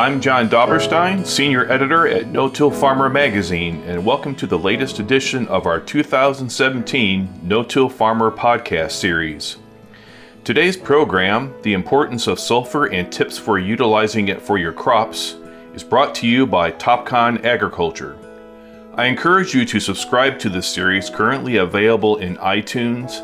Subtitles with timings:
[0.00, 4.98] I'm John Dobberstein, Senior Editor at No Till Farmer Magazine, and welcome to the latest
[4.98, 9.58] edition of our 2017 No Till Farmer podcast series.
[10.42, 15.36] Today's program, The Importance of Sulfur and Tips for Utilizing It for Your Crops,
[15.74, 18.16] is brought to you by Topcon Agriculture.
[18.94, 23.20] I encourage you to subscribe to this series currently available in iTunes,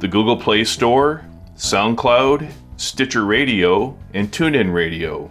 [0.00, 1.24] the Google Play Store,
[1.54, 5.30] SoundCloud, Stitcher Radio, and TuneIn Radio.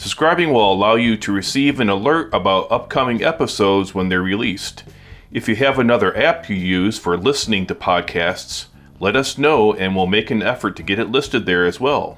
[0.00, 4.82] Subscribing will allow you to receive an alert about upcoming episodes when they're released.
[5.30, 8.68] If you have another app you use for listening to podcasts,
[8.98, 12.16] let us know and we'll make an effort to get it listed there as well.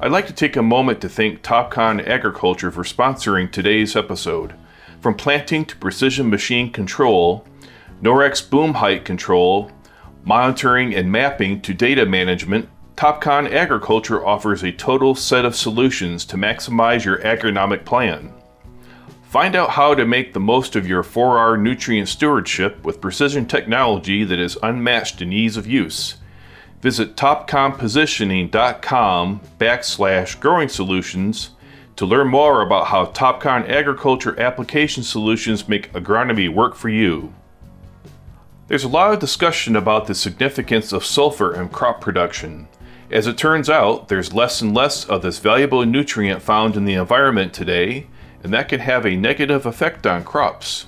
[0.00, 4.54] I'd like to take a moment to thank Topcon Agriculture for sponsoring today's episode.
[5.02, 7.44] From planting to precision machine control,
[8.00, 9.70] NORAC boom height control,
[10.24, 16.36] monitoring and mapping to data management, Topcon Agriculture offers a total set of solutions to
[16.36, 18.30] maximize your agronomic plan.
[19.22, 24.22] Find out how to make the most of your 4R nutrient stewardship with precision technology
[24.24, 26.16] that is unmatched in ease of use.
[26.82, 31.52] Visit topconpositioning.com backslash growing solutions
[31.96, 37.32] to learn more about how Topcon agriculture application solutions make agronomy work for you.
[38.68, 42.68] There's a lot of discussion about the significance of sulfur in crop production.
[43.10, 46.94] As it turns out, there's less and less of this valuable nutrient found in the
[46.94, 48.06] environment today,
[48.44, 50.86] and that can have a negative effect on crops.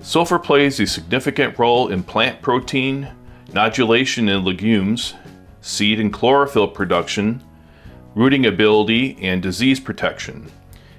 [0.00, 3.08] Sulfur plays a significant role in plant protein,
[3.48, 5.14] nodulation in legumes,
[5.60, 7.42] seed and chlorophyll production,
[8.14, 10.48] rooting ability, and disease protection.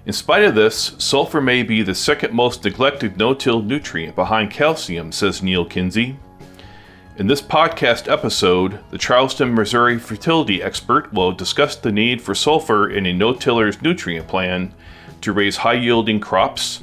[0.05, 4.51] In spite of this, sulfur may be the second most neglected no till nutrient behind
[4.51, 6.17] calcium, says Neal Kinsey.
[7.19, 12.89] In this podcast episode, the Charleston, Missouri fertility expert will discuss the need for sulfur
[12.89, 14.73] in a no tiller's nutrient plan
[15.19, 16.81] to raise high yielding crops,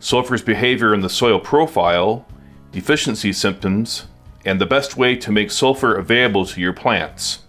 [0.00, 2.26] sulfur's behavior in the soil profile,
[2.72, 4.08] deficiency symptoms,
[4.44, 7.44] and the best way to make sulfur available to your plants.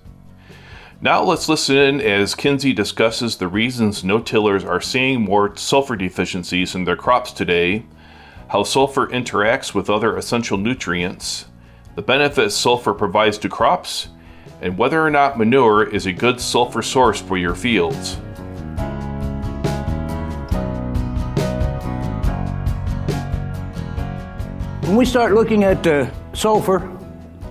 [1.02, 5.96] Now let's listen in as Kinsey discusses the reasons no tillers are seeing more sulfur
[5.96, 7.86] deficiencies in their crops today,
[8.50, 11.46] how sulfur interacts with other essential nutrients,
[11.96, 14.10] the benefits sulfur provides to crops,
[14.62, 18.16] and whether or not manure is a good sulfur source for your fields.
[24.88, 26.90] When we start looking at uh, sulfur,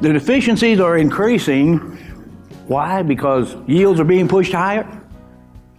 [0.01, 1.79] the deficiencies are increasing.
[2.67, 3.03] Why?
[3.03, 4.87] Because yields are being pushed higher.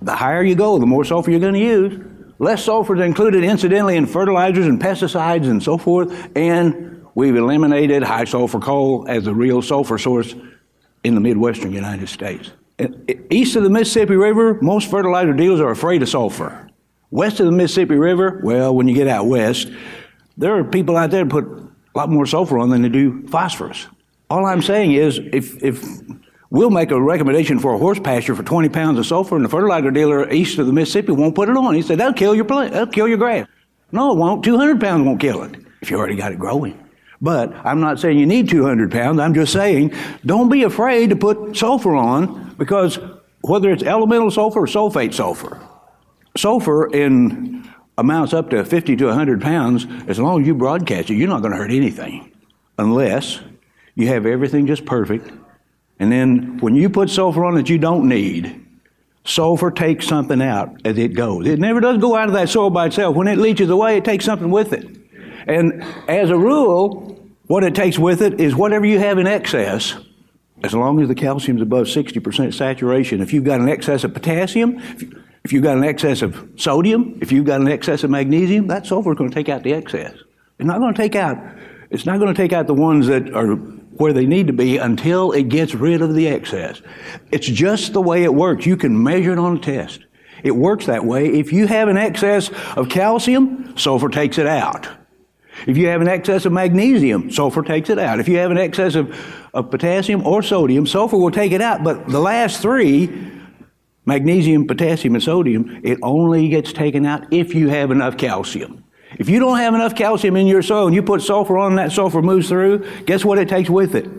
[0.01, 2.01] The higher you go, the more sulfur you're going to use.
[2.39, 8.03] Less sulfur is included incidentally in fertilizers and pesticides and so forth, and we've eliminated
[8.03, 10.35] high sulfur coal as the real sulfur source
[11.03, 12.51] in the Midwestern United States.
[13.29, 16.69] East of the Mississippi River, most fertilizer dealers are afraid of sulfur.
[17.11, 19.69] West of the Mississippi River, well, when you get out west,
[20.37, 23.27] there are people out there that put a lot more sulfur on than they do
[23.27, 23.87] phosphorus.
[24.29, 25.85] All I'm saying is, if, if
[26.49, 29.49] we'll make a recommendation for a horse pasture for 20 pounds of sulfur, and the
[29.49, 32.45] fertilizer dealer east of the Mississippi won't put it on, he said, that'll kill your
[32.45, 33.47] plant, that'll kill your grass.
[33.91, 34.43] No, it won't.
[34.43, 36.82] 200 pounds won't kill it if you already got it growing.
[37.23, 39.17] But I'm not saying you need 200 pounds.
[39.17, 39.93] I'm just saying
[40.25, 42.99] don't be afraid to put sulfur on because
[43.39, 45.57] whether it's elemental sulfur or sulfate sulfur,
[46.35, 51.13] sulfur in amounts up to 50 to 100 pounds, as long as you broadcast it,
[51.13, 52.29] you're not going to hurt anything
[52.77, 53.39] unless
[53.95, 55.31] you have everything just perfect.
[55.99, 58.65] And then when you put sulfur on that you don't need,
[59.23, 61.47] sulfur takes something out as it goes.
[61.47, 63.15] It never does go out of that soil by itself.
[63.15, 64.97] When it leaches away, it takes something with it.
[65.47, 67.12] And as a rule,
[67.47, 69.95] what it takes with it is whatever you have in excess,
[70.63, 73.21] as long as the calcium is above 60% saturation.
[73.21, 74.79] If you've got an excess of potassium,
[75.43, 78.85] if you've got an excess of sodium, if you've got an excess of magnesium, that
[78.85, 80.15] sulfur is going to take out the excess.
[80.57, 81.37] It's not going to take out.
[81.89, 83.55] It's not going to take out the ones that are
[83.97, 86.81] where they need to be until it gets rid of the excess.
[87.31, 88.65] It's just the way it works.
[88.65, 90.01] You can measure it on a test.
[90.43, 91.27] It works that way.
[91.27, 94.87] If you have an excess of calcium, sulfur takes it out.
[95.67, 98.19] If you have an excess of magnesium, sulfur takes it out.
[98.19, 99.15] If you have an excess of,
[99.53, 101.83] of potassium or sodium, sulfur will take it out.
[101.83, 103.09] But the last three,
[104.05, 108.83] magnesium, potassium, and sodium, it only gets taken out if you have enough calcium.
[109.19, 111.91] If you don't have enough calcium in your soil and you put sulfur on, that
[111.91, 114.09] sulfur moves through, guess what it takes with it?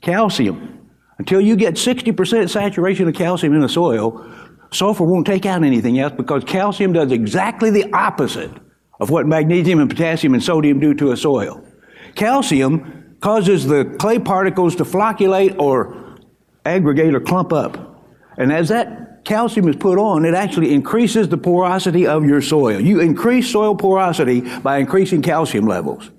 [0.00, 0.88] Calcium.
[1.18, 4.24] Until you get 60% saturation of calcium in the soil,
[4.70, 8.52] sulfur won't take out anything else because calcium does exactly the opposite
[8.98, 11.62] of what magnesium and potassium and sodium do to a soil.
[12.14, 16.16] Calcium causes the clay particles to flocculate or
[16.64, 18.04] aggregate or clump up.
[18.38, 22.80] And as that calcium is put on, it actually increases the porosity of your soil.
[22.80, 26.10] You increase soil porosity by increasing calcium levels.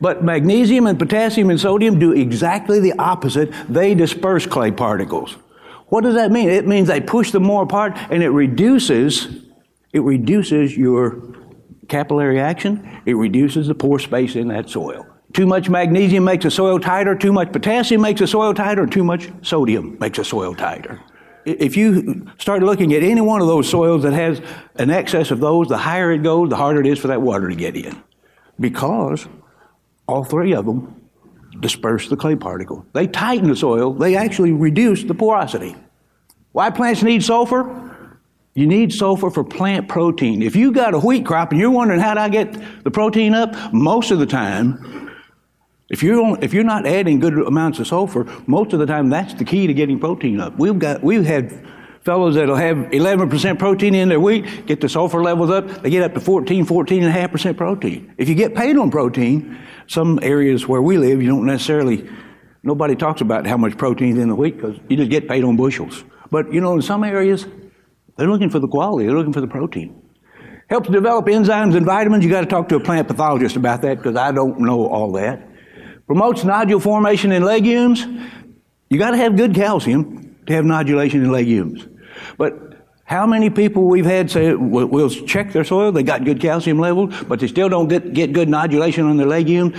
[0.00, 3.52] But magnesium and potassium and sodium do exactly the opposite.
[3.68, 5.36] They disperse clay particles.
[5.86, 6.50] What does that mean?
[6.50, 9.40] It means they push them more apart and it reduces
[9.92, 11.22] it reduces your
[11.88, 15.06] capillary action, it reduces the pore space in that soil.
[15.32, 19.02] Too much magnesium makes a soil tighter, too much potassium makes a soil tighter, too
[19.02, 21.00] much sodium makes a soil tighter.
[21.44, 24.40] If you start looking at any one of those soils that has
[24.76, 27.48] an excess of those, the higher it goes, the harder it is for that water
[27.48, 28.02] to get in.
[28.58, 29.26] Because
[30.06, 31.00] all three of them
[31.60, 32.86] disperse the clay particle.
[32.92, 35.76] They tighten the soil, they actually reduce the porosity.
[36.52, 37.93] Why plants need sulfur?
[38.54, 40.40] You need sulfur for plant protein.
[40.40, 43.34] If you got a wheat crop and you're wondering how do I get the protein
[43.34, 45.10] up, most of the time,
[45.90, 49.34] if you're if you're not adding good amounts of sulfur, most of the time that's
[49.34, 50.56] the key to getting protein up.
[50.56, 51.66] We've got we've had
[52.04, 56.02] fellows that'll have 11% protein in their wheat, get the sulfur levels up, they get
[56.02, 58.14] up to 14, 14.5% protein.
[58.18, 62.06] If you get paid on protein, some areas where we live, you don't necessarily,
[62.62, 65.44] nobody talks about how much protein is in the wheat because you just get paid
[65.44, 66.04] on bushels.
[66.30, 67.46] But you know, in some areas,
[68.16, 70.00] they're looking for the quality, they're looking for the protein.
[70.68, 72.24] Helps develop enzymes and vitamins.
[72.24, 75.12] You got to talk to a plant pathologist about that because I don't know all
[75.12, 75.46] that.
[76.06, 78.06] Promotes nodule formation in legumes.
[78.88, 81.86] You got to have good calcium to have nodulation in legumes.
[82.38, 86.78] But how many people we've had say, we'll check their soil, they got good calcium
[86.78, 89.74] levels, but they still don't get, get good nodulation on their legume?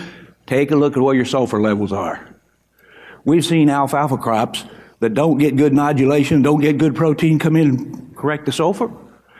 [0.46, 2.36] Take a look at what your sulfur levels are.
[3.24, 4.66] We've seen alfalfa crops
[5.00, 8.92] that don't get good nodulation, don't get good protein come in and correct the sulfur.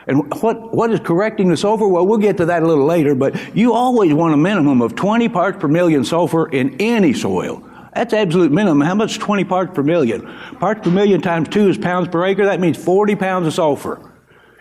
[0.06, 1.88] And what, what is correcting the sulfur?
[1.88, 4.94] Well, we'll get to that a little later, but you always want a minimum of
[4.94, 7.62] 20 parts per million sulfur in any soil.
[7.94, 8.82] That's absolute minimum.
[8.82, 10.22] How much 20 parts per million?
[10.60, 12.44] Parts per million times 2 is pounds per acre.
[12.44, 14.12] That means 40 pounds of sulfur.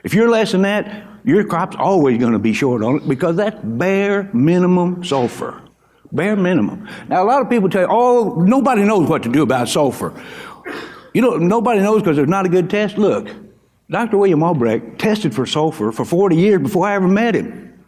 [0.03, 3.35] If you're less than that, your crop's always going to be short on it because
[3.35, 5.61] that's bare minimum sulfur.
[6.11, 6.87] Bare minimum.
[7.09, 10.13] Now, a lot of people tell you, oh, nobody knows what to do about sulfur.
[11.13, 12.97] You know, nobody knows because there's not a good test.
[12.97, 13.29] Look,
[13.89, 14.17] Dr.
[14.17, 17.83] William Albrecht tested for sulfur for 40 years before I ever met him.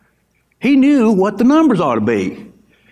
[0.60, 2.52] He knew what the numbers ought to be.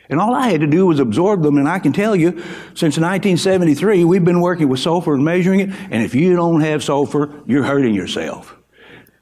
[0.10, 1.58] And all I had to do was absorb them.
[1.58, 2.32] And I can tell you,
[2.76, 5.70] since 1973, we've been working with sulfur and measuring it.
[5.70, 8.56] And if you don't have sulfur, you're hurting yourself.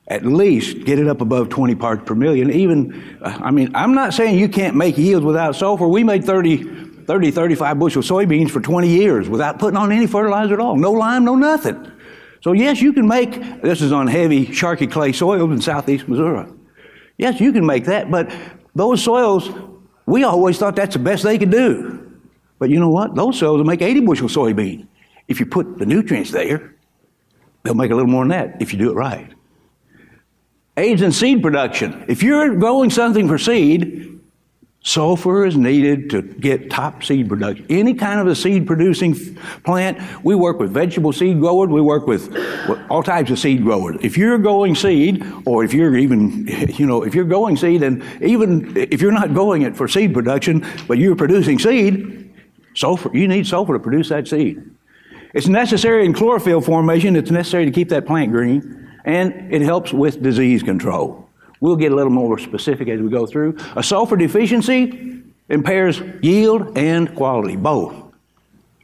[0.08, 2.52] At least get it up above 20 parts per million.
[2.52, 5.88] Even, I mean, I'm not saying you can't make yields without sulfur.
[5.88, 10.54] We made 30, 30 35 bushel soybeans for 20 years without putting on any fertilizer
[10.54, 10.76] at all.
[10.76, 11.92] No lime, no nothing.
[12.42, 16.52] So, yes, you can make, this is on heavy, Sharkey clay soils in southeast Missouri.
[17.18, 18.36] Yes, you can make that, but
[18.76, 19.50] those soils
[20.06, 22.00] we always thought that's the best they could do.
[22.60, 23.16] But you know what?
[23.16, 24.88] Those soils will make 80 bushel soybean.
[25.28, 26.76] If you put the nutrients there,
[27.64, 29.32] they'll make a little more than that if you do it right.
[30.76, 32.06] Aids in seed production.
[32.08, 34.13] If you're growing something for seed,
[34.86, 37.66] Sulfur is needed to get top seed production.
[37.70, 39.16] Any kind of a seed producing
[39.64, 42.36] plant, we work with vegetable seed growers, we work with,
[42.90, 43.96] all types of seed growers.
[44.02, 48.04] If you're growing seed, or if you're even, you know, if you're growing seed, and
[48.22, 52.34] even if you're not growing it for seed production, but you're producing seed,
[52.74, 54.70] sulfur, you need sulfur to produce that seed.
[55.34, 59.94] It's necessary in chlorophyll formation, it's necessary to keep that plant green, and it helps
[59.94, 61.30] with disease control.
[61.64, 63.56] We'll get a little more specific as we go through.
[63.78, 67.96] A sulfur deficiency impairs yield and quality, both.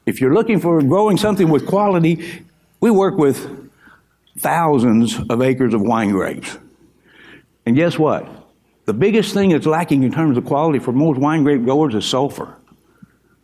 [0.06, 2.46] If you're looking for growing something with quality,
[2.80, 3.70] we work with
[4.38, 6.58] thousands of acres of wine grapes.
[7.66, 8.26] And guess what?
[8.86, 12.06] The biggest thing that's lacking in terms of quality for most wine grape growers is
[12.06, 12.56] sulfur.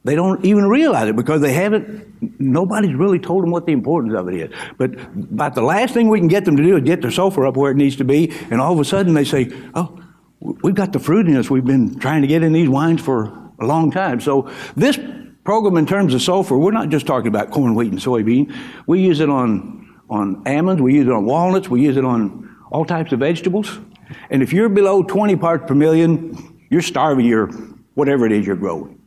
[0.05, 4.13] They don't even realize it because they haven't, nobody's really told them what the importance
[4.13, 4.55] of it is.
[4.77, 7.47] But about the last thing we can get them to do is get their sulfur
[7.47, 9.99] up where it needs to be, and all of a sudden they say, oh,
[10.39, 13.89] we've got the fruitiness we've been trying to get in these wines for a long
[13.89, 14.21] time.
[14.21, 14.99] So this
[15.43, 18.55] program in terms of sulfur, we're not just talking about corn, wheat, and soybean.
[18.85, 22.55] We use it on, on almonds, we use it on walnuts, we use it on
[22.71, 23.79] all types of vegetables.
[24.29, 27.47] And if you're below 20 parts per million, you're starving your
[27.95, 29.01] whatever it is you're growing.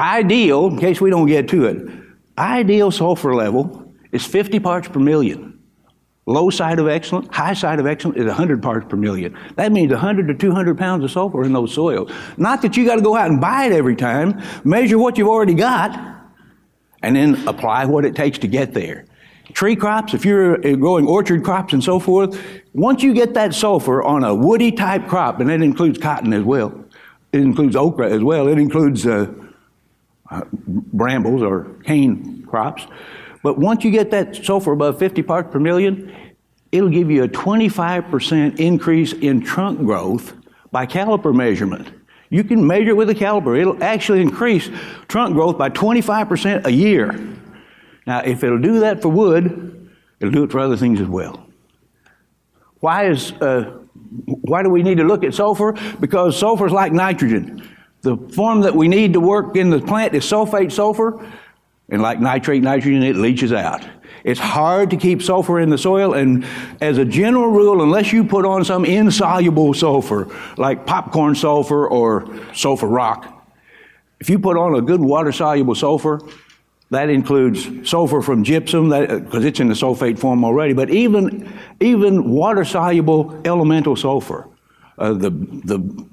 [0.00, 1.88] Ideal, in case we don't get to it,
[2.36, 5.58] ideal sulfur level is 50 parts per million.
[6.26, 9.36] Low side of excellent, high side of excellent is 100 parts per million.
[9.56, 12.12] That means 100 to 200 pounds of sulfur in those soils.
[12.36, 14.42] Not that you got to go out and buy it every time.
[14.62, 15.98] Measure what you've already got
[17.02, 19.06] and then apply what it takes to get there.
[19.54, 22.38] Tree crops, if you're growing orchard crops and so forth,
[22.74, 26.44] once you get that sulfur on a woody type crop, and that includes cotton as
[26.44, 26.84] well,
[27.32, 29.47] it includes okra as well, it includes uh, uh,
[30.66, 32.86] brambles or cane crops.
[33.42, 36.14] But once you get that sulfur above 50 parts per million,
[36.72, 40.34] it'll give you a 25% increase in trunk growth
[40.70, 41.92] by caliper measurement.
[42.30, 43.58] You can measure it with a caliper.
[43.58, 44.68] It'll actually increase
[45.08, 47.18] trunk growth by 25% a year.
[48.06, 51.46] Now, if it'll do that for wood, it'll do it for other things as well.
[52.80, 53.78] Why is uh,
[54.24, 55.74] why do we need to look at sulfur?
[56.00, 57.66] Because sulfur is like nitrogen.
[58.02, 61.26] The form that we need to work in the plant is sulfate sulfur,
[61.88, 63.84] and like nitrate nitrogen, it leaches out.
[64.24, 66.44] It's hard to keep sulfur in the soil, and
[66.80, 72.28] as a general rule, unless you put on some insoluble sulfur, like popcorn sulfur or
[72.54, 73.34] sulfur rock,
[74.20, 76.20] if you put on a good water soluble sulfur,
[76.90, 82.30] that includes sulfur from gypsum, because it's in the sulfate form already, but even, even
[82.30, 84.48] water soluble elemental sulfur.
[84.96, 86.06] Uh, the, the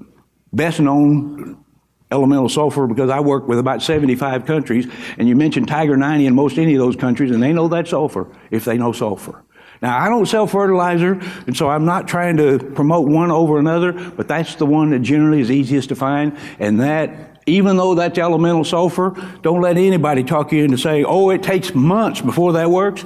[0.52, 1.64] best known
[2.10, 4.86] elemental sulfur because I work with about 75 countries,
[5.18, 7.88] and you mention Tiger 90 in most any of those countries, and they know that
[7.88, 9.42] sulfur if they know sulfur.
[9.82, 13.92] Now, I don't sell fertilizer, and so I'm not trying to promote one over another,
[13.92, 18.18] but that's the one that generally is easiest to find, and that, even though that's
[18.18, 22.70] elemental sulfur, don't let anybody talk you into saying, oh, it takes months before that
[22.70, 23.04] works.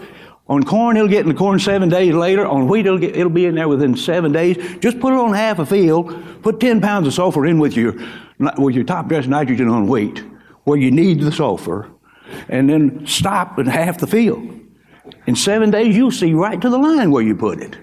[0.48, 2.44] On corn, it'll get in the corn seven days later.
[2.44, 4.56] On wheat, it'll, get, it'll be in there within seven days.
[4.80, 6.42] Just put it on half a field.
[6.42, 7.94] Put 10 pounds of sulfur in with your
[8.58, 10.24] with your top dress nitrogen on wheat,
[10.64, 11.90] where you need the sulfur,
[12.48, 14.58] and then stop at half the field.
[15.26, 17.76] In seven days, you'll see right to the line where you put it.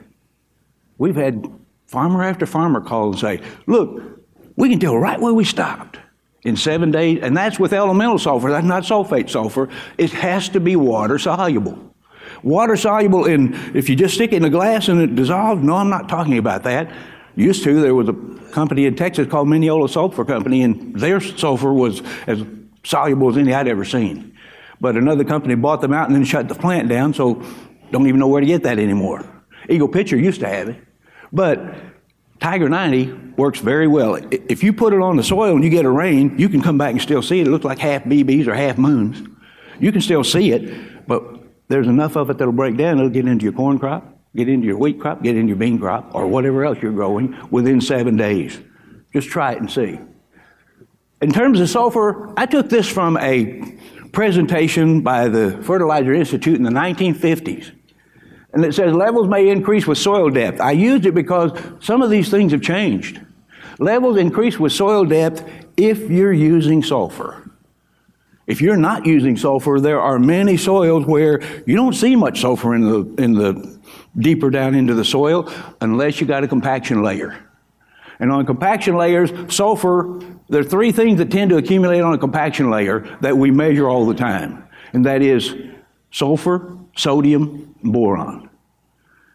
[0.97, 1.47] We've had
[1.85, 4.01] farmer after farmer call and say, Look,
[4.55, 5.99] we can tell right where we stopped
[6.43, 9.69] in seven days, and that's with elemental sulfur, that's not sulfate sulfur.
[9.97, 11.93] It has to be water soluble.
[12.43, 15.75] Water soluble in, if you just stick it in a glass and it dissolves, no,
[15.75, 16.91] I'm not talking about that.
[17.35, 18.13] Used to, there was a
[18.57, 22.43] company in Texas called Mineola Sulfur Company, and their sulfur was as
[22.83, 24.35] soluble as any I'd ever seen.
[24.81, 27.43] But another company bought them out and then shut the plant down, so
[27.91, 29.23] don't even know where to get that anymore.
[29.69, 30.83] Eagle-Picher used to have it.
[31.31, 31.75] But
[32.39, 34.15] Tiger 90 works very well.
[34.31, 36.79] If you put it on the soil and you get a rain, you can come
[36.79, 37.45] back and still see it.
[37.45, 39.21] It looks like half BBs or half moons.
[39.79, 41.21] You can still see it, but
[41.67, 44.67] there's enough of it that'll break down, it'll get into your corn crop get into
[44.67, 48.17] your wheat crop, get into your bean crop, or whatever else you're growing within seven
[48.17, 48.59] days.
[49.13, 49.99] Just try it and see.
[51.21, 53.77] In terms of sulfur, I took this from a
[54.11, 57.71] presentation by the Fertilizer Institute in the 1950s.
[58.53, 60.61] And it says levels may increase with soil depth.
[60.61, 63.21] I used it because some of these things have changed.
[63.79, 65.43] Levels increase with soil depth
[65.75, 67.51] if you're using sulfur.
[68.47, 72.73] If you're not using sulfur, there are many soils where you don't see much sulfur
[72.73, 73.76] in the, in the
[74.17, 77.43] deeper down into the soil unless you got a compaction layer.
[78.19, 80.19] And on compaction layers, sulfur,
[80.49, 83.87] there are three things that tend to accumulate on a compaction layer that we measure
[83.87, 84.67] all the time.
[84.93, 85.53] And that is
[86.11, 88.49] sulfur, sodium, boron.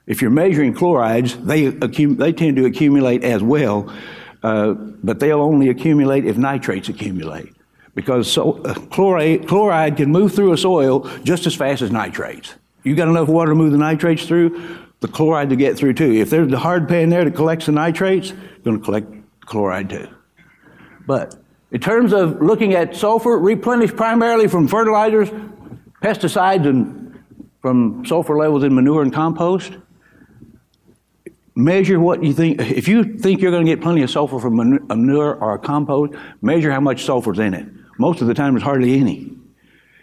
[0.06, 3.92] If you're measuring chlorides, they, accum- they tend to accumulate as well,
[4.42, 7.54] uh, but they'll only accumulate if nitrates accumulate.
[7.94, 12.54] Because so, uh, chloride, chloride can move through a soil just as fast as nitrates.
[12.84, 16.12] You got enough water to move the nitrates through, the chloride to get through too.
[16.12, 19.12] If there's the hard pan there that collects the nitrates, you're going to collect
[19.46, 20.08] chloride too.
[21.06, 21.36] But
[21.70, 25.30] in terms of looking at sulfur, replenished primarily from fertilizers,
[26.02, 27.02] pesticides, and
[27.62, 29.72] from sulfur levels in manure and compost.
[31.54, 32.60] Measure what you think.
[32.60, 34.56] If you think you're going to get plenty of sulfur from
[34.88, 37.66] manure or compost, measure how much sulfur's in it.
[37.98, 39.36] Most of the time, there's hardly any.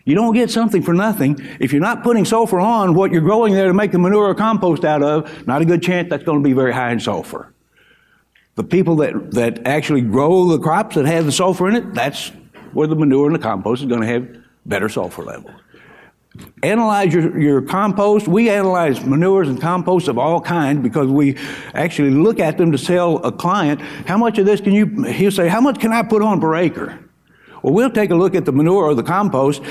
[0.10, 1.40] You don't get something for nothing.
[1.60, 4.34] If you're not putting sulfur on what you're growing there to make the manure or
[4.34, 7.54] compost out of, not a good chance that's going to be very high in sulfur.
[8.56, 12.30] The people that, that actually grow the crops that have the sulfur in it, that's
[12.74, 14.28] where the manure and the compost is going to have
[14.66, 15.54] better sulfur levels.
[16.64, 18.28] Analyze your, your compost.
[18.28, 21.38] We analyze manures and compost of all kinds because we
[21.76, 25.30] actually look at them to tell a client how much of this can you, he'll
[25.30, 27.00] say, how much can I put on per acre?
[27.62, 29.62] Well, we'll take a look at the manure or the compost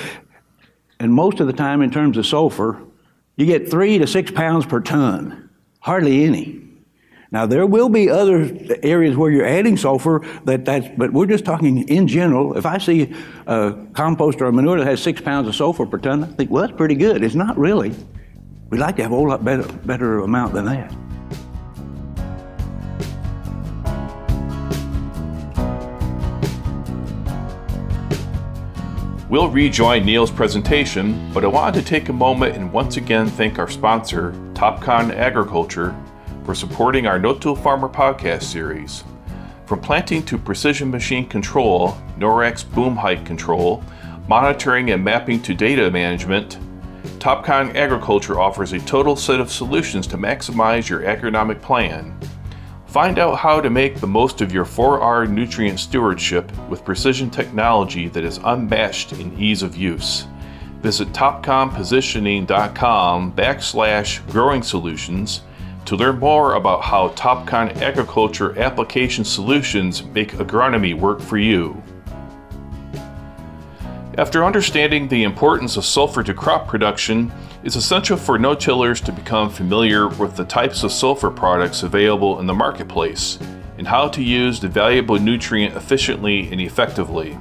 [1.00, 2.82] and most of the time, in terms of sulfur,
[3.36, 5.50] you get three to six pounds per ton,
[5.80, 6.60] hardly any.
[7.30, 8.50] Now there will be other
[8.82, 12.56] areas where you're adding sulfur that that's, but we're just talking in general.
[12.56, 13.14] If I see
[13.46, 16.50] a compost or a manure that has six pounds of sulfur per ton, I think,
[16.50, 17.22] well, that's pretty good.
[17.22, 17.94] It's not really.
[18.70, 20.94] We'd like to have a whole lot better, better amount than that.
[29.30, 33.58] We'll rejoin Neal's presentation, but I wanted to take a moment and once again thank
[33.58, 35.94] our sponsor, Topcon Agriculture,
[36.46, 39.04] for supporting our No-Till Farmer podcast series.
[39.66, 43.84] From planting to precision machine control, NORAC boom height control,
[44.28, 46.58] monitoring and mapping to data management,
[47.18, 52.18] Topcon Agriculture offers a total set of solutions to maximize your agronomic plan.
[52.88, 58.08] Find out how to make the most of your 4R nutrient stewardship with precision technology
[58.08, 60.26] that is unmatched in ease of use.
[60.80, 65.42] Visit topconpositioning.com backslash growing solutions
[65.84, 71.82] to learn more about how Topcon agriculture application solutions make agronomy work for you.
[74.16, 77.30] After understanding the importance of sulfur to crop production,
[77.64, 82.46] it's essential for no-tillers to become familiar with the types of sulfur products available in
[82.46, 83.38] the marketplace
[83.78, 87.36] and how to use the valuable nutrient efficiently and effectively.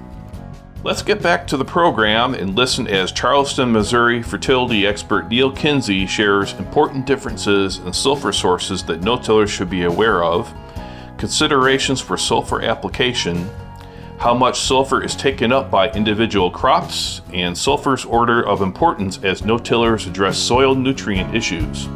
[0.83, 6.05] Let's get back to the program and listen as Charleston, Missouri fertility expert Neal Kinsey
[6.05, 10.53] shares important differences in sulfur sources that no-tillers should be aware of,
[11.17, 13.50] considerations for sulfur application,
[14.17, 19.43] how much sulfur is taken up by individual crops, and sulfur's order of importance as
[19.43, 21.88] no tillers address soil nutrient issues.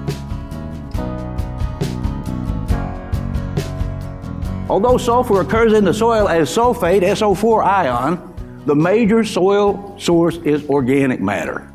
[4.69, 10.63] Although sulfur occurs in the soil as sulfate, SO4 ion, the major soil source is
[10.69, 11.69] organic matter.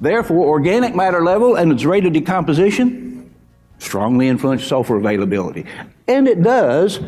[0.00, 3.02] Therefore, organic matter level and its rate of decomposition
[3.78, 5.66] strongly influence sulfur availability.
[6.08, 7.00] And it does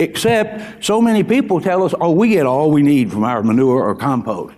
[0.00, 3.84] Except so many people tell us, oh, we get all we need from our manure
[3.84, 4.56] or compost.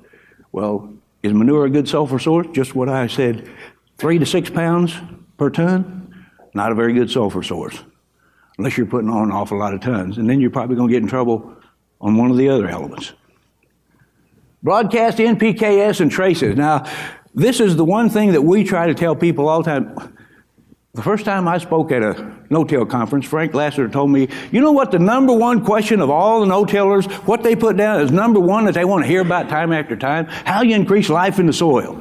[0.52, 0.94] Well,
[1.24, 2.46] is manure a good sulfur source?
[2.52, 3.50] Just what I said,
[3.98, 4.94] three to six pounds
[5.36, 6.26] per ton?
[6.54, 7.82] Not a very good sulfur source,
[8.56, 10.16] unless you're putting on an awful lot of tons.
[10.16, 11.56] And then you're probably going to get in trouble
[12.00, 13.12] on one of the other elements.
[14.62, 16.54] Broadcast NPKS and traces.
[16.54, 16.84] Now,
[17.34, 20.16] this is the one thing that we try to tell people all the time.
[20.94, 24.72] The first time I spoke at a no-till conference, Frank Lessiter told me, you know
[24.72, 28.38] what the number one question of all the no-tillers, what they put down is number
[28.38, 31.46] one that they want to hear about time after time, how you increase life in
[31.46, 31.98] the soil.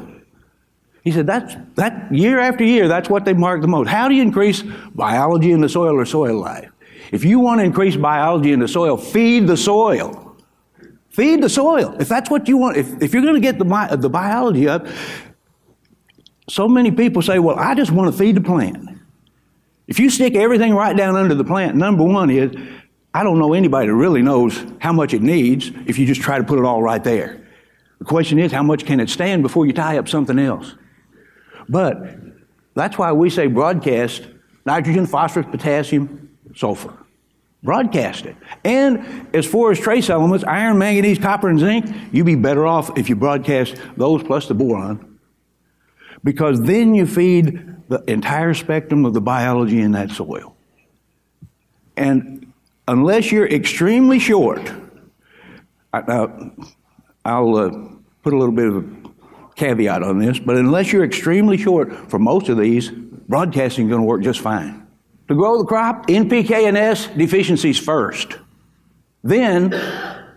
[1.06, 3.88] He said, that's, that year after year, that's what they mark the most.
[3.88, 4.62] How do you increase
[4.94, 6.70] biology in the soil or soil life?
[7.14, 10.36] If you want to increase biology in the soil, feed the soil.
[11.12, 11.96] Feed the soil.
[11.98, 14.86] If that's what you want, if, if you're going to get the, the biology up,
[16.50, 18.91] so many people say, well, I just want to feed the plant.
[19.92, 22.56] If you stick everything right down under the plant, number one is,
[23.14, 26.38] I don't know anybody that really knows how much it needs if you just try
[26.38, 27.46] to put it all right there.
[28.00, 30.76] The question is, how much can it stand before you tie up something else?
[31.68, 32.16] But
[32.74, 34.30] that's why we say broadcast
[34.66, 36.98] nitrogen, phosphorus, potassium, sulfur.
[37.62, 38.38] Broadcast it.
[38.64, 42.98] And as far as trace elements, iron, manganese, copper, and zinc, you'd be better off
[42.98, 45.11] if you broadcast those plus the boron
[46.24, 50.56] because then you feed the entire spectrum of the biology in that soil.
[51.98, 52.54] And
[52.88, 54.72] unless you're extremely short,
[55.94, 56.00] I,
[57.26, 57.70] will uh,
[58.24, 59.10] put a little bit of a
[59.56, 64.02] caveat on this, but unless you're extremely short for most of these, broadcasting is going
[64.02, 64.88] to work just fine.
[65.28, 68.38] To grow the crop, NPK and S deficiencies first.
[69.24, 69.70] Then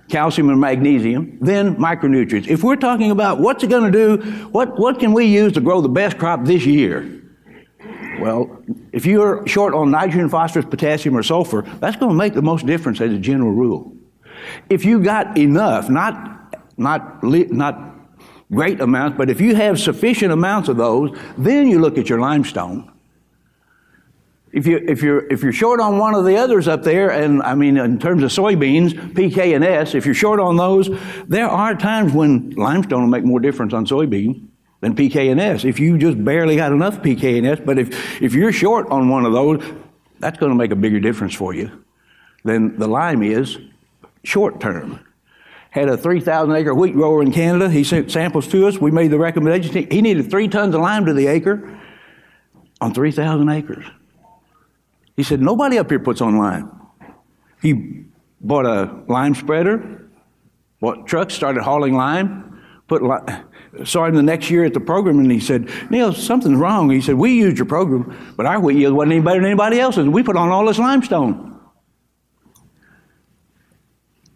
[0.08, 2.46] calcium and magnesium, then micronutrients.
[2.46, 5.60] If we're talking about what's it going to do, what, what can we use to
[5.60, 7.22] grow the best crop this year?
[8.20, 8.62] Well,
[8.92, 12.66] if you're short on nitrogen, phosphorus, potassium, or sulfur, that's going to make the most
[12.66, 13.96] difference as a general rule.
[14.68, 17.94] If you got enough, not, not, not
[18.52, 22.20] great amounts, but if you have sufficient amounts of those, then you look at your
[22.20, 22.93] limestone
[24.54, 27.42] if, you, if, you're, if you're short on one of the others up there, and
[27.42, 30.88] I mean, in terms of soybeans, PK and S, if you're short on those,
[31.26, 34.46] there are times when limestone will make more difference on soybean
[34.80, 35.64] than PK and S.
[35.64, 39.08] If you just barely got enough PK and S, but if, if you're short on
[39.08, 39.60] one of those,
[40.20, 41.84] that's going to make a bigger difference for you
[42.44, 43.58] than the lime is
[44.22, 45.00] short term.
[45.70, 47.68] Had a 3,000 acre wheat grower in Canada.
[47.68, 48.78] He sent samples to us.
[48.78, 49.90] We made the recommendation.
[49.90, 51.76] He needed three tons of lime to the acre
[52.80, 53.84] on 3,000 acres.
[55.16, 56.70] He said, Nobody up here puts on lime.
[57.62, 58.04] He
[58.40, 60.08] bought a lime spreader,
[60.80, 63.44] bought trucks, started hauling lime, put lime.
[63.84, 66.90] Saw him the next year at the program and he said, Neal, something's wrong.
[66.90, 69.80] He said, We used your program, but our wheat yield wasn't any better than anybody
[69.80, 70.08] else's.
[70.08, 71.58] We put on all this limestone.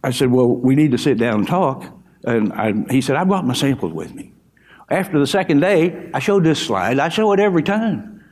[0.03, 1.85] I said, Well, we need to sit down and talk.
[2.25, 4.33] And I, he said, I brought my samples with me.
[4.91, 6.99] After the second day, I showed this slide.
[6.99, 8.25] I show it every time.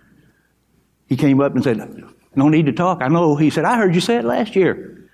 [1.07, 2.05] He came up and said,
[2.37, 3.03] no need to talk.
[3.03, 3.37] I know.
[3.37, 5.09] He said, I heard you say it last year.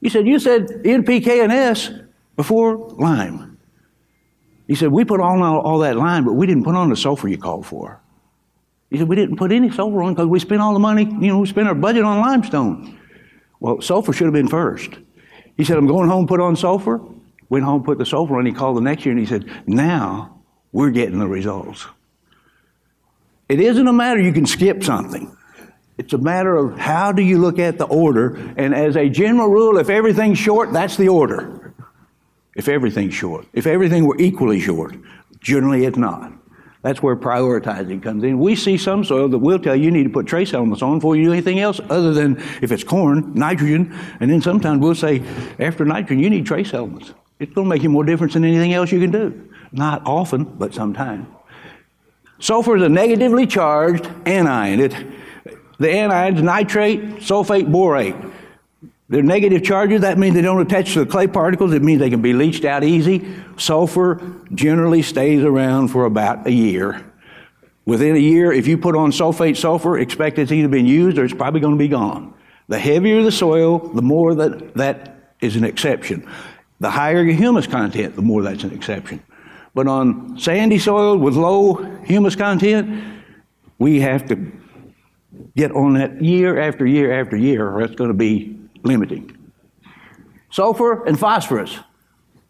[0.00, 1.90] He said, You said NPK and S
[2.36, 3.58] before lime.
[4.66, 6.96] He said, We put on all, all that lime, but we didn't put on the
[6.96, 8.00] sulfur you called for.
[8.90, 11.28] He said, We didn't put any sulfur on because we spent all the money, you
[11.28, 12.98] know, we spent our budget on limestone.
[13.60, 14.90] Well, sulfur should have been first.
[15.56, 17.00] He said, I'm going home, put on sulfur.
[17.48, 18.46] Went home, put the sulfur on.
[18.46, 20.40] He called the next year and he said, Now
[20.72, 21.86] we're getting the results.
[23.48, 25.36] It isn't a matter you can skip something.
[26.02, 29.48] It's a matter of how do you look at the order, and as a general
[29.48, 31.72] rule, if everything's short, that's the order.
[32.56, 33.46] If everything's short.
[33.52, 34.96] If everything were equally short,
[35.38, 36.32] generally it's not.
[36.82, 38.40] That's where prioritizing comes in.
[38.40, 40.98] We see some soil that will tell you you need to put trace elements on
[40.98, 44.96] before you do anything else other than if it's corn, nitrogen, and then sometimes we'll
[44.96, 45.22] say
[45.60, 47.14] after nitrogen you need trace elements.
[47.38, 49.50] It's going to make you more difference than anything else you can do.
[49.70, 51.28] Not often, but sometimes.
[52.40, 54.80] Sulfur is a negatively charged anion.
[54.80, 55.06] It,
[55.82, 58.32] the anions nitrate, sulfate, borate.
[59.08, 60.02] They're negative charges.
[60.02, 61.74] That means they don't attach to the clay particles.
[61.74, 63.28] It means they can be leached out easy.
[63.58, 64.22] Sulfur
[64.54, 67.04] generally stays around for about a year.
[67.84, 71.24] Within a year, if you put on sulfate sulfur, expect it's either been used or
[71.24, 72.32] it's probably going to be gone.
[72.68, 76.26] The heavier the soil, the more that that is an exception.
[76.80, 79.22] The higher your humus content, the more that's an exception.
[79.74, 83.04] But on sandy soil with low humus content,
[83.78, 84.52] we have to
[85.56, 89.36] get on that year after year after year, or it's going to be limiting.
[90.50, 91.78] Sulfur and phosphorus.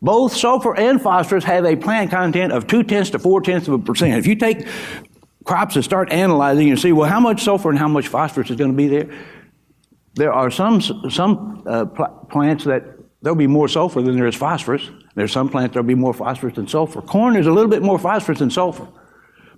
[0.00, 3.74] Both sulfur and phosphorus have a plant content of two tenths to four tenths of
[3.74, 4.14] a percent.
[4.18, 4.66] If you take
[5.44, 8.56] crops and start analyzing and see, well, how much sulfur and how much phosphorus is
[8.56, 9.08] going to be there,
[10.14, 12.82] there are some, some uh, pl- plants that
[13.22, 14.90] there'll be more sulfur than there is phosphorus.
[15.14, 17.00] There's some plants there'll be more phosphorus than sulfur.
[17.02, 18.88] Corn is a little bit more phosphorus than sulfur.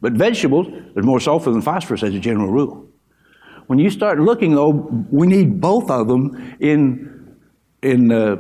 [0.01, 2.87] But vegetables, there's more sulfur than phosphorus as a general rule.
[3.67, 4.71] When you start looking, though,
[5.11, 7.37] we need both of them in,
[7.83, 8.37] in uh,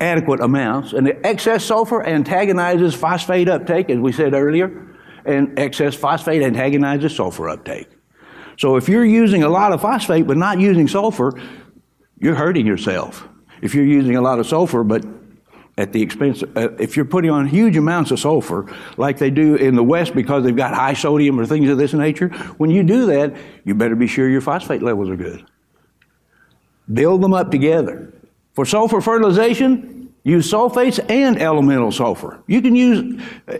[0.00, 0.92] adequate amounts.
[0.92, 7.16] And the excess sulfur antagonizes phosphate uptake, as we said earlier, and excess phosphate antagonizes
[7.16, 7.88] sulfur uptake.
[8.58, 11.32] So if you're using a lot of phosphate but not using sulfur,
[12.18, 13.26] you're hurting yourself.
[13.62, 15.04] If you're using a lot of sulfur but
[15.76, 19.56] at the expense, uh, if you're putting on huge amounts of sulfur, like they do
[19.56, 22.82] in the West because they've got high sodium or things of this nature, when you
[22.84, 23.34] do that,
[23.64, 25.44] you better be sure your phosphate levels are good.
[26.92, 28.12] Build them up together.
[28.52, 32.40] For sulfur fertilization, use sulfates and elemental sulfur.
[32.46, 33.58] You can use, uh,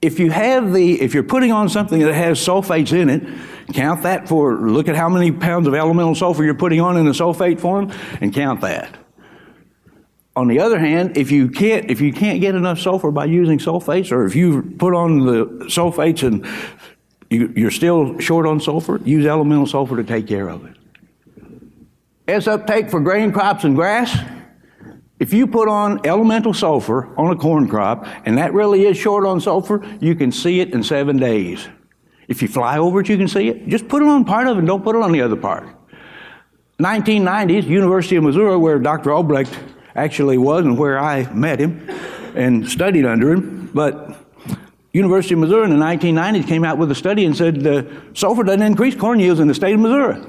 [0.00, 4.02] if you have the, if you're putting on something that has sulfates in it, count
[4.04, 7.12] that for, look at how many pounds of elemental sulfur you're putting on in the
[7.12, 7.92] sulfate form
[8.22, 8.99] and count that.
[10.36, 13.58] On the other hand, if you can't if you can't get enough sulfur by using
[13.58, 16.46] sulfates, or if you put on the sulfates and
[17.30, 20.76] you, you're still short on sulfur, use elemental sulfur to take care of it.
[22.28, 24.16] S uptake for grain crops and grass.
[25.18, 29.26] If you put on elemental sulfur on a corn crop, and that really is short
[29.26, 31.68] on sulfur, you can see it in seven days.
[32.26, 33.68] If you fly over it, you can see it.
[33.68, 35.68] Just put it on part of it and don't put it on the other part.
[36.78, 39.12] 1990s, University of Missouri, where Dr.
[39.12, 39.52] Albrecht
[39.94, 41.88] actually was and where I met him
[42.34, 43.70] and studied under him.
[43.72, 44.16] But
[44.92, 48.42] University of Missouri in the 1990s came out with a study and said uh, sulfur
[48.42, 50.20] doesn't increase corn yields in the state of Missouri.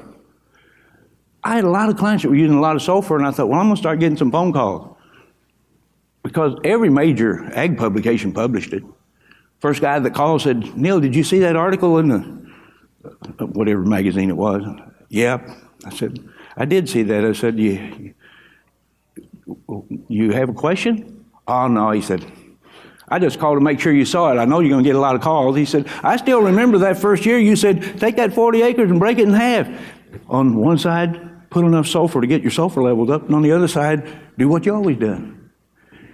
[1.43, 3.31] I had a lot of clients that were using a lot of sulfur, and I
[3.31, 4.95] thought, well, I'm going to start getting some phone calls.
[6.23, 8.83] Because every major ag publication published it.
[9.59, 14.29] First guy that called said, Neal, did you see that article in the whatever magazine
[14.29, 14.63] it was?
[15.09, 15.49] Yep.
[15.85, 16.19] I said,
[16.55, 17.25] I did see that.
[17.25, 18.13] I said, you,
[20.07, 21.25] you have a question?
[21.47, 22.25] Oh, no, he said.
[23.07, 24.37] I just called to make sure you saw it.
[24.37, 25.57] I know you're going to get a lot of calls.
[25.57, 28.99] He said, I still remember that first year you said, take that 40 acres and
[28.99, 29.67] break it in half.
[30.29, 33.51] On one side, put enough sulfur to get your sulfur levels up, and on the
[33.51, 35.51] other side, do what you always done.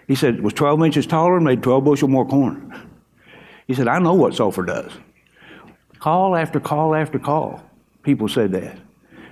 [0.08, 2.90] He said, it was 12 inches taller and made 12 bushel more corn.
[3.68, 4.92] He said, I know what sulfur does.
[6.00, 7.62] Call after call after call,
[8.02, 8.78] people said that.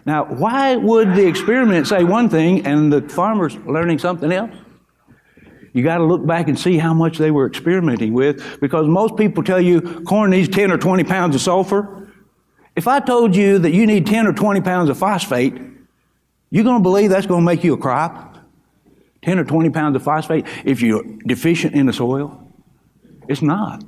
[0.05, 4.55] Now, why would the experiment say one thing and the farmer's learning something else?
[5.73, 9.17] You got to look back and see how much they were experimenting with because most
[9.17, 12.07] people tell you corn needs 10 or 20 pounds of sulfur.
[12.75, 15.53] If I told you that you need 10 or 20 pounds of phosphate,
[16.49, 18.37] you're going to believe that's going to make you a crop?
[19.23, 22.41] 10 or 20 pounds of phosphate if you're deficient in the soil?
[23.27, 23.83] It's not.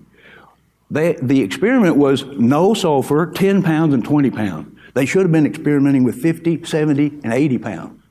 [0.89, 4.76] They, the experiment was no sulfur, 10 pounds and 20 pounds.
[4.97, 8.03] They should have been experimenting with 50, 70, and 80 pounds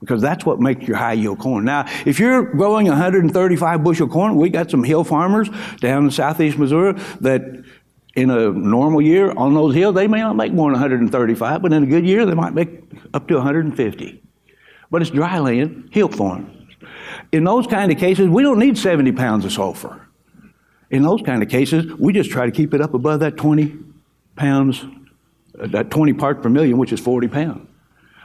[0.00, 1.66] because that's what makes your high yield corn.
[1.66, 6.56] Now, if you're growing 135 bushel corn, we got some hill farmers down in southeast
[6.56, 7.42] Missouri that
[8.14, 11.74] in a normal year on those hills, they may not make more than 135, but
[11.74, 12.70] in a good year, they might make
[13.12, 14.22] up to 150.
[14.90, 16.68] But it's dry land, hill farm.
[17.32, 20.08] In those kind of cases, we don't need 70 pounds of sulfur.
[20.88, 23.76] In those kind of cases, we just try to keep it up above that 20
[24.36, 24.86] pounds
[25.58, 27.68] that 20 parts per million, which is 40 pounds.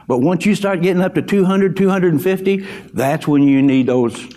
[0.06, 2.56] But once you start getting up to 200, 250,
[2.92, 4.28] that's when you need those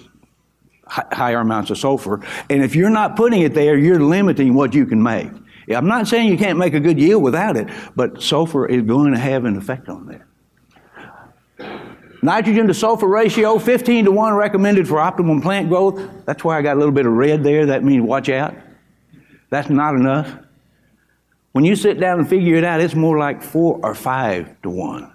[0.85, 2.21] higher amounts of sulfur.
[2.49, 5.27] And if you're not putting it there, you're limiting what you can make.
[5.69, 9.11] I'm not saying you can't make a good yield without it, but sulfur is going
[9.11, 10.21] to have an effect on that.
[12.23, 16.01] Nitrogen to sulfur ratio, 15 to 1 recommended for optimum plant growth.
[16.25, 17.65] That's why I got a little bit of red there.
[17.65, 18.55] That means watch out.
[19.49, 20.33] That's not enough.
[21.57, 24.69] When you sit down and figure it out, it's more like 4 or 5 to
[24.69, 25.11] 1.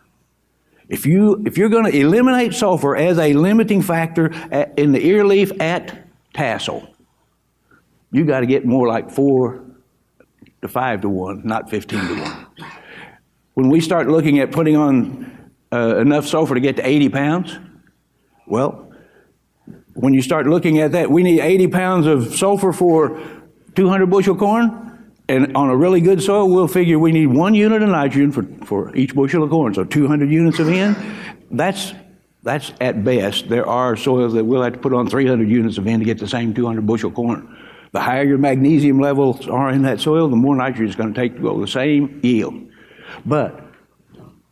[0.88, 5.06] If, you, if you're going to eliminate sulfur as a limiting factor at, in the
[5.06, 6.96] ear leaf at tassel,
[8.10, 9.64] you got to get more like 4
[10.62, 12.46] to 5 to 1, not 15 to 1.
[13.54, 17.58] When we start looking at putting on uh, enough sulfur to get to 80 pounds,
[18.48, 18.92] well,
[19.94, 23.22] when you start looking at that, we need 80 pounds of sulfur for
[23.76, 24.88] 200 bushel corn.
[25.32, 28.42] And on a really good soil, we'll figure we need one unit of nitrogen for,
[28.66, 30.94] for each bushel of corn, so 200 units of N.
[31.50, 31.94] That's,
[32.42, 33.48] that's at best.
[33.48, 36.18] There are soils that we'll have to put on 300 units of N to get
[36.18, 37.56] the same 200 bushel corn.
[37.92, 41.18] The higher your magnesium levels are in that soil, the more nitrogen it's going to
[41.18, 42.68] take to grow the same yield.
[43.24, 43.58] But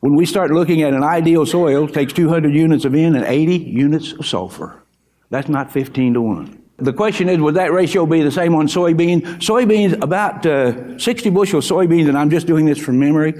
[0.00, 3.58] when we start looking at an ideal soil, takes 200 units of N and 80
[3.58, 4.82] units of sulfur.
[5.28, 6.59] That's not 15 to 1.
[6.80, 9.22] The question is, would that ratio be the same on soybean?
[9.38, 13.32] Soybeans, about uh, 60 bushel soybeans, and I'm just doing this from memory,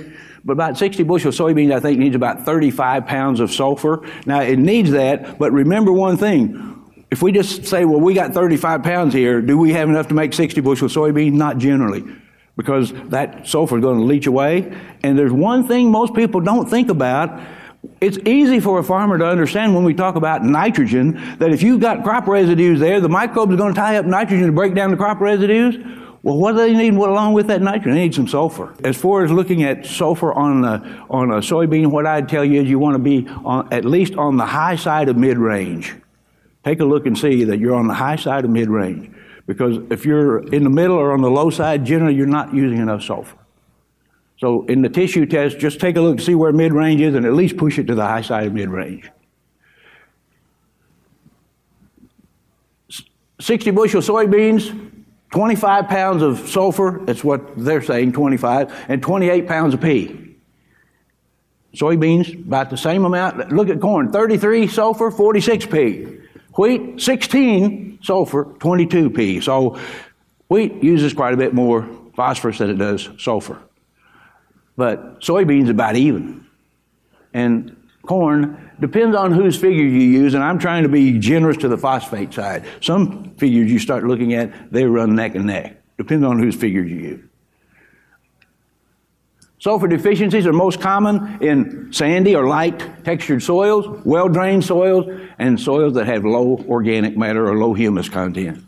[0.44, 4.06] but about 60 bushel soybeans, I think, needs about 35 pounds of sulfur.
[4.26, 6.66] Now, it needs that, but remember one thing.
[7.10, 10.14] If we just say, well, we got 35 pounds here, do we have enough to
[10.14, 11.32] make 60 bushel soybeans?
[11.32, 12.04] Not generally,
[12.56, 14.76] because that sulfur is going to leach away.
[15.02, 17.40] And there's one thing most people don't think about
[18.00, 21.80] it's easy for a farmer to understand when we talk about nitrogen that if you've
[21.80, 24.90] got crop residues there, the microbes are going to tie up nitrogen to break down
[24.90, 25.76] the crop residues.
[26.22, 27.92] Well, what do they need along with that nitrogen?
[27.92, 28.74] They need some sulfur.
[28.84, 32.60] As far as looking at sulfur on a, on a soybean, what I'd tell you
[32.60, 35.94] is you want to be on, at least on the high side of mid range.
[36.62, 39.10] Take a look and see that you're on the high side of mid range.
[39.46, 42.78] Because if you're in the middle or on the low side, generally you're not using
[42.78, 43.39] enough sulfur.
[44.40, 47.34] So in the tissue test, just take a look, see where mid-range is, and at
[47.34, 49.10] least push it to the high side of mid-range.
[53.38, 54.94] 60 bushel soybeans,
[55.32, 60.36] 25 pounds of sulfur, that's what they're saying, 25, and 28 pounds of P.
[61.74, 63.52] Soybeans, about the same amount.
[63.52, 66.18] Look at corn, 33 sulfur, 46 P.
[66.56, 69.40] Wheat, 16 sulfur, 22 P.
[69.40, 69.78] So
[70.48, 73.62] wheat uses quite a bit more phosphorus than it does sulfur.
[74.76, 76.46] But soybeans about even.
[77.34, 81.68] And corn depends on whose figure you use, and I'm trying to be generous to
[81.68, 82.64] the phosphate side.
[82.80, 85.76] Some figures you start looking at, they run neck and neck.
[85.98, 87.24] Depends on whose figures you use.
[89.60, 95.04] Sulfur deficiencies are most common in sandy or light textured soils, well drained soils,
[95.38, 98.64] and soils that have low organic matter or low humus content.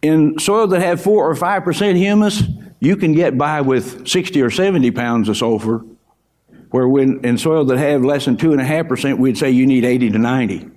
[0.00, 2.42] In soils that have 4 or 5% humus,
[2.80, 5.84] you can get by with 60 or 70 pounds of sulfur,
[6.70, 10.18] where when in soil that have less than 2.5%, we'd say you need 80 to
[10.18, 10.70] 90.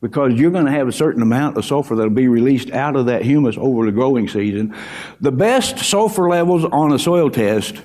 [0.00, 3.06] Because you're going to have a certain amount of sulfur that'll be released out of
[3.06, 4.74] that humus over the growing season.
[5.20, 7.76] The best sulfur levels on a soil test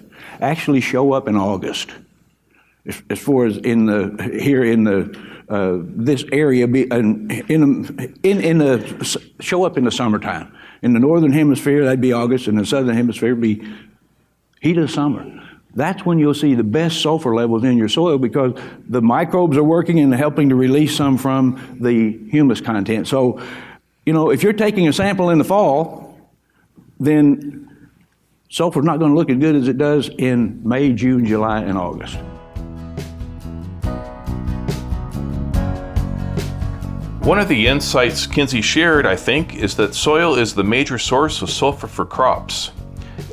[0.41, 1.91] actually show up in August.
[3.09, 8.57] As, far as in the here in the uh, this area be in in in
[8.57, 10.55] the show up in the summertime.
[10.81, 12.47] In the northern hemisphere, that'd be August.
[12.47, 13.67] In the southern hemisphere, it'd be
[14.61, 15.25] heat of summer.
[15.75, 18.53] That's when you'll see the best sulfur levels in your soil because
[18.87, 23.07] the microbes are working and helping to release some from the humus content.
[23.07, 23.41] So,
[24.05, 26.17] you know, if you're taking a sample in the fall,
[26.99, 27.89] then
[28.49, 31.77] sulfur's not going to look as good as it does in May, June, July, and
[31.77, 32.17] August.
[37.27, 41.41] One of the insights Kinsey shared, I think, is that soil is the major source
[41.41, 42.71] of sulfur for crops.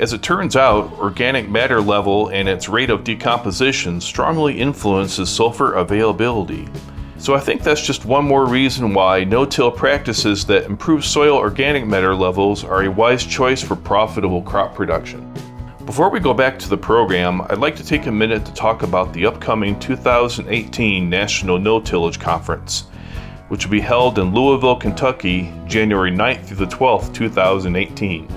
[0.00, 5.74] As it turns out, organic matter level and its rate of decomposition strongly influences sulfur
[5.74, 6.66] availability.
[7.18, 11.86] So I think that's just one more reason why no-till practices that improve soil organic
[11.86, 15.32] matter levels are a wise choice for profitable crop production.
[15.86, 18.82] Before we go back to the program, I'd like to take a minute to talk
[18.82, 22.86] about the upcoming 2018 National No-Tillage Conference
[23.48, 28.28] which will be held in Louisville, Kentucky, January 9th through the 12th, 2018.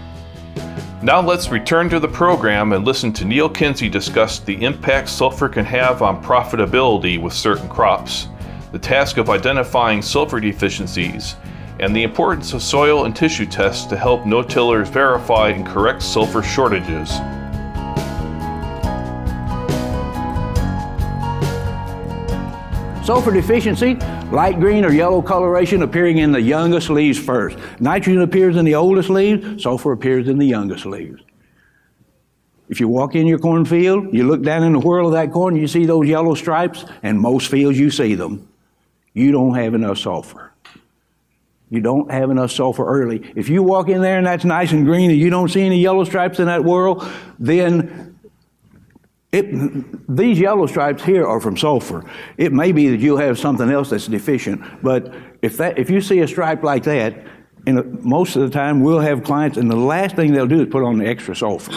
[1.03, 5.47] Now let's return to the program and listen to Neal Kinsey discuss the impact sulfur
[5.47, 8.29] can have on profitability with certain crops,
[8.73, 11.37] the task of identifying sulfur deficiencies,
[11.81, 16.43] and the importance of soil and tissue tests to help no-tillers verify and correct sulfur
[16.43, 17.11] shortages.
[23.07, 23.95] Sulfur deficiency,
[24.33, 27.57] light green or yellow coloration appearing in the youngest leaves first.
[27.79, 31.23] Nitrogen appears in the oldest leaves, sulfur appears in the youngest leaves.
[32.69, 35.55] If you walk in your cornfield, you look down in the whorl of that corn,
[35.55, 38.49] you see those yellow stripes, and most fields you see them.
[39.15, 40.53] You don't have enough sulfur.
[41.71, 43.33] You don't have enough sulfur early.
[43.37, 45.79] If you walk in there and that's nice and green and you don't see any
[45.79, 48.16] yellow stripes in that whorl, then
[49.37, 52.05] it, these yellow stripes here are from sulfur.
[52.39, 56.01] It may be that you'll have something else that's deficient, but if, that, if you
[56.01, 57.27] see a stripe like that,
[57.67, 60.69] and most of the time we'll have clients, and the last thing they'll do is
[60.71, 61.73] put on the extra sulfur.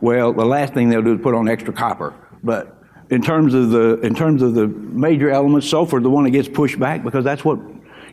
[0.00, 2.14] Well, the last thing they'll do is put on extra copper.
[2.42, 2.76] But
[3.10, 6.48] in terms of the in terms of the major elements, sulfur the one that gets
[6.48, 7.58] pushed back because that's what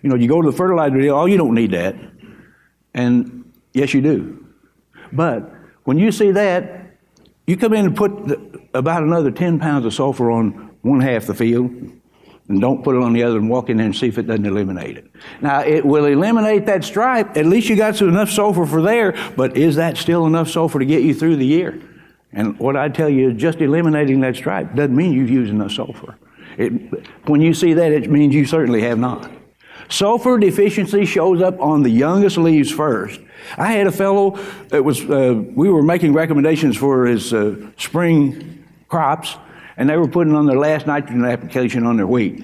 [0.01, 0.15] you know.
[0.15, 1.95] You go to the fertilizer deal, oh, you don't need that,
[2.93, 4.45] and yes, you do.
[5.11, 5.51] But
[5.83, 6.84] when you see that,
[7.47, 11.25] you come in and put the, about another 10 pounds of sulfur on one half
[11.25, 11.71] the field,
[12.47, 14.27] and don't put it on the other and walk in there and see if it
[14.27, 15.11] doesn't eliminate it.
[15.41, 17.35] Now, it will eliminate that stripe.
[17.37, 20.79] At least you got some, enough sulfur for there, but is that still enough sulfur
[20.79, 21.81] to get you through the year?
[22.33, 25.71] And what I tell you is just eliminating that stripe doesn't mean you've used enough
[25.71, 26.17] sulfur.
[26.57, 26.71] It,
[27.27, 29.31] when you see that, it means you certainly have not.
[29.89, 33.19] Sulfur deficiency shows up on the youngest leaves first.
[33.57, 38.65] I had a fellow that was, uh, we were making recommendations for his uh, spring
[38.87, 39.35] crops,
[39.77, 42.43] and they were putting on their last nitrogen application on their wheat.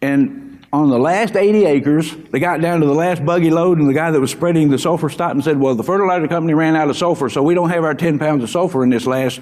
[0.00, 3.88] And on the last 80 acres, they got down to the last buggy load, and
[3.88, 6.74] the guy that was spreading the sulfur stopped and said, Well, the fertilizer company ran
[6.74, 9.40] out of sulfur, so we don't have our 10 pounds of sulfur in this last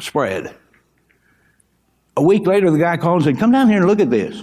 [0.00, 0.54] spread.
[2.16, 4.40] A week later, the guy called and said, Come down here and look at this.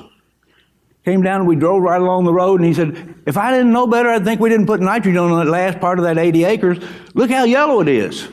[1.04, 3.72] Came down and we drove right along the road, and he said, If I didn't
[3.72, 6.44] know better, I'd think we didn't put nitrogen on that last part of that 80
[6.44, 6.78] acres.
[7.16, 8.28] Look how yellow it is.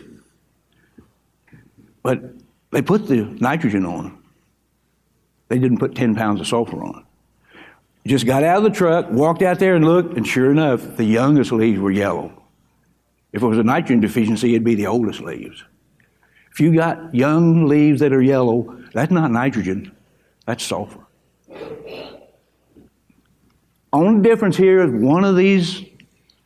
[2.03, 2.23] But
[2.71, 4.23] they put the nitrogen on.
[5.49, 7.05] They didn't put 10 pounds of sulfur on.
[8.07, 11.05] Just got out of the truck, walked out there and looked, and sure enough, the
[11.05, 12.33] youngest leaves were yellow.
[13.33, 15.65] If it was a nitrogen deficiency, it'd be the oldest leaves.
[16.51, 19.93] If you got young leaves that are yellow, that's not nitrogen,
[20.47, 21.01] that's sulfur.
[23.93, 25.85] Only difference here is one of these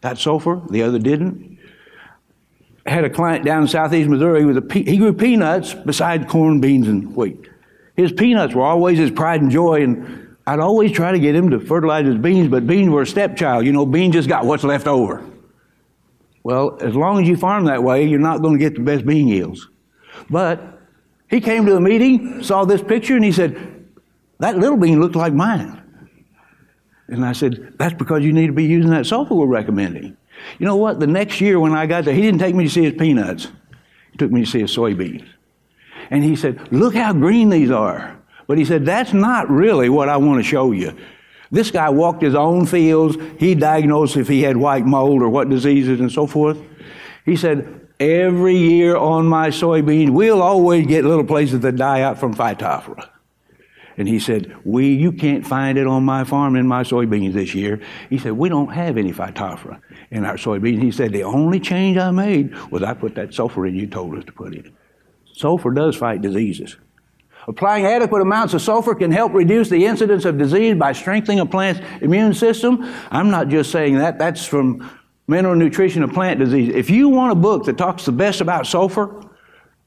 [0.01, 1.59] got sulfur, the other didn't.
[2.85, 6.29] I had a client down in southeast Missouri with a pe- he grew peanuts beside
[6.29, 7.49] corn, beans, and wheat.
[7.97, 11.51] His peanuts were always his pride and joy, and I'd always try to get him
[11.51, 13.65] to fertilize his beans, but beans were a stepchild.
[13.65, 15.25] You know, beans just got what's left over.
[16.43, 19.07] Well, as long as you farm that way, you're not going to get the best
[19.07, 19.69] bean yields.
[20.29, 20.81] But
[21.31, 23.87] he came to a meeting, saw this picture, and he said,
[24.41, 25.82] That little bean looked like mine.
[27.13, 30.17] And I said, That's because you need to be using that sulfur we're recommending.
[30.59, 30.99] You know what?
[30.99, 33.49] The next year when I got there, he didn't take me to see his peanuts.
[34.11, 35.29] He took me to see his soybeans.
[36.11, 38.19] And he said, Look how green these are.
[38.47, 40.97] But he said, That's not really what I want to show you.
[41.51, 43.19] This guy walked his own fields.
[43.39, 46.59] He diagnosed if he had white mold or what diseases and so forth.
[47.27, 52.19] He said, Every year on my soybeans, we'll always get little places that die out
[52.19, 53.12] from phytophthora.
[53.97, 57.55] And he said, We, you can't find it on my farm in my soybeans this
[57.55, 57.81] year.
[58.11, 60.83] He said, We don't have any phytophthora in our soybeans.
[60.83, 64.17] He said, The only change I made was I put that sulfur in you told
[64.17, 64.73] us to put in.
[65.33, 66.77] Sulfur does fight diseases.
[67.49, 71.47] Applying adequate amounts of sulfur can help reduce the incidence of disease by strengthening a
[71.47, 72.89] plant's immune system.
[73.11, 74.89] I'm not just saying that, that's from
[75.27, 76.73] Mineral Nutrition of Plant Disease.
[76.75, 79.23] If you want a book that talks the best about sulfur,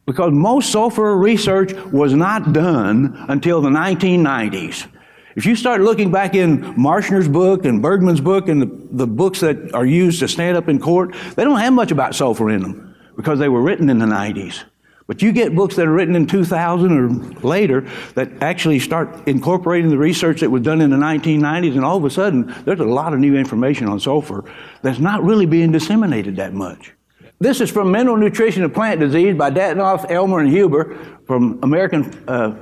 [0.06, 4.88] because most sulfur research was not done until the 1990s.
[5.36, 9.42] If you start looking back in Marschner's book and Bergmann's book and the, the books
[9.42, 12.62] that are used to stand up in court, they don't have much about sulfur in
[12.62, 14.64] them because they were written in the 90s.
[15.08, 17.10] But you get books that are written in 2000 or
[17.48, 17.82] later
[18.16, 22.06] that actually start incorporating the research that was done in the 1990s, and all of
[22.06, 24.46] a sudden, there's a lot of new information on sulfur
[24.82, 26.95] that's not really being disseminated that much.
[27.40, 32.06] This is from Mineral Nutrition of Plant Disease by Datnoff, Elmer, and Huber from American
[32.30, 32.56] uh,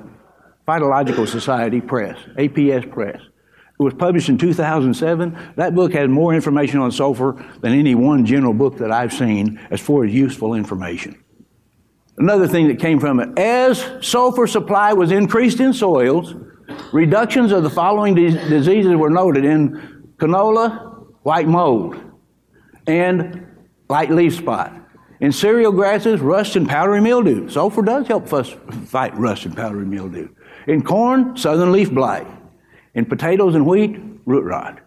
[0.68, 3.22] Phytological Society Press, APS Press.
[3.22, 5.54] It was published in 2007.
[5.58, 9.60] That book has more information on sulfur than any one general book that I've seen
[9.70, 11.24] as far as useful information.
[12.18, 16.34] Another thing that came from it as sulfur supply was increased in soils,
[16.92, 21.96] reductions of the following diseases were noted in canola, white mold,
[22.88, 23.53] and
[23.90, 24.74] light leaf spot.
[25.20, 27.50] In cereal grasses, rust and powdery mildew.
[27.50, 28.56] Sulfur does help us
[28.88, 30.30] fight rust and powdery mildew.
[30.68, 32.28] In corn, southern leaf blight.
[32.94, 34.80] In potatoes and wheat, root rot.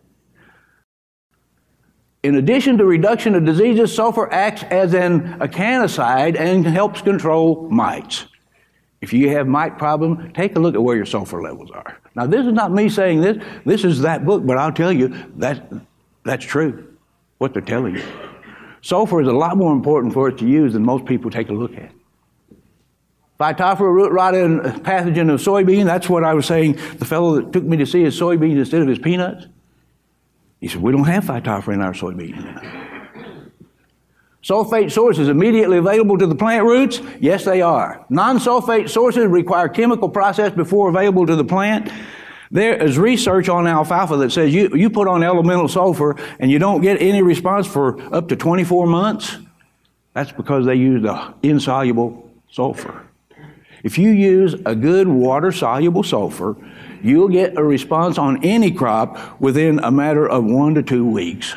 [2.23, 8.27] In addition to reduction of diseases, sulfur acts as an acaricide and helps control mites.
[9.01, 11.99] If you have mite problem, take a look at where your sulfur levels are.
[12.15, 13.43] Now, this is not me saying this.
[13.65, 15.71] This is that book, but I'll tell you that
[16.25, 16.97] that's true.
[17.39, 18.05] What they're telling you.
[18.87, 21.53] Sulfur is a lot more important for us to use than most people take a
[21.53, 21.91] look at.
[23.41, 26.75] Phytophthora root rot and pathogen of soybean, that's what I was saying.
[26.99, 29.47] The fellow that took me to see his soybeans instead of his peanuts,
[30.61, 32.87] he said, We don't have Phytophthora in our soybeans.
[34.41, 37.01] Sulfate sources immediately available to the plant roots?
[37.19, 38.07] Yes, they are.
[38.09, 41.91] Non sulfate sources require chemical process before available to the plant.
[42.51, 46.59] There is research on alfalfa that says you, you put on elemental sulfur and you
[46.59, 49.37] don't get any response for up to 24 months.
[50.13, 53.07] That's because they use the insoluble sulfur.
[53.83, 56.57] If you use a good water soluble sulfur,
[57.03, 61.55] you'll get a response on any crop within a matter of one to two weeks.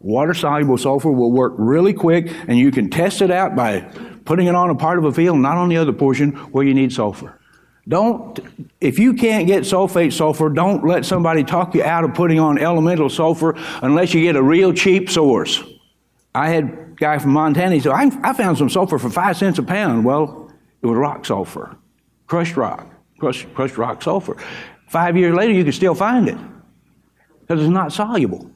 [0.00, 3.80] Water soluble sulfur will work really quick, and you can test it out by
[4.24, 6.74] putting it on a part of a field, not on the other portion where you
[6.74, 7.38] need sulfur.
[7.88, 8.38] Don't,
[8.80, 12.58] if you can't get sulfate sulfur, don't let somebody talk you out of putting on
[12.58, 15.62] elemental sulfur unless you get a real cheap source.
[16.34, 19.36] I had a guy from Montana, he said, I, I found some sulfur for five
[19.36, 20.04] cents a pound.
[20.04, 21.76] Well, it was rock sulfur,
[22.26, 22.86] crushed rock,
[23.18, 24.36] crushed, crushed rock sulfur.
[24.88, 26.38] Five years later, you can still find it
[27.40, 28.50] because it's not soluble.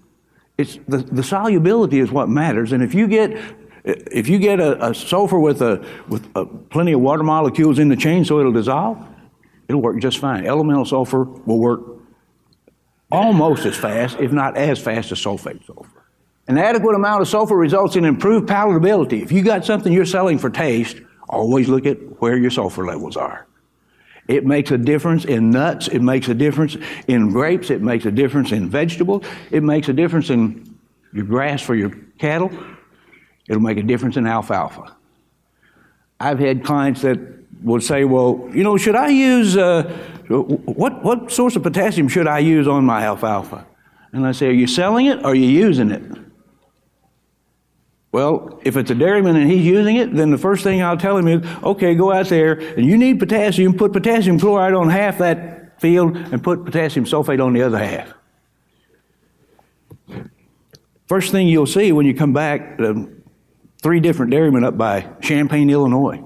[0.56, 2.72] It's the, the solubility is what matters.
[2.72, 3.36] And if you get
[3.84, 7.88] if you get a, a sulfur with a with a, plenty of water molecules in
[7.88, 8.98] the chain so it'll dissolve,
[9.68, 10.46] it'll work just fine.
[10.46, 11.80] Elemental sulfur will work
[13.10, 16.04] almost as fast, if not as fast as sulfate sulfur.
[16.48, 19.22] An adequate amount of sulfur results in improved palatability.
[19.22, 23.16] If you got something you're selling for taste, always look at where your sulfur levels
[23.16, 23.46] are.
[24.28, 25.88] It makes a difference in nuts.
[25.88, 27.70] It makes a difference in grapes.
[27.70, 29.24] It makes a difference in vegetables.
[29.50, 30.76] It makes a difference in
[31.12, 32.50] your grass for your cattle.
[33.48, 34.96] It'll make a difference in alfalfa.
[36.18, 37.36] I've had clients that
[37.66, 39.82] will say, well, you know, should I use, uh,
[40.28, 43.66] what, what source of potassium should I use on my alfalfa?
[44.12, 46.02] And I say, are you selling it or are you using it?
[48.12, 51.16] Well, if it's a dairyman and he's using it, then the first thing I'll tell
[51.16, 55.18] him is, okay, go out there and you need potassium, put potassium chloride on half
[55.18, 58.14] that field and put potassium sulfate on the other half.
[61.08, 62.94] First thing you'll see when you come back, uh,
[63.82, 66.22] three different dairymen up by Champaign, Illinois,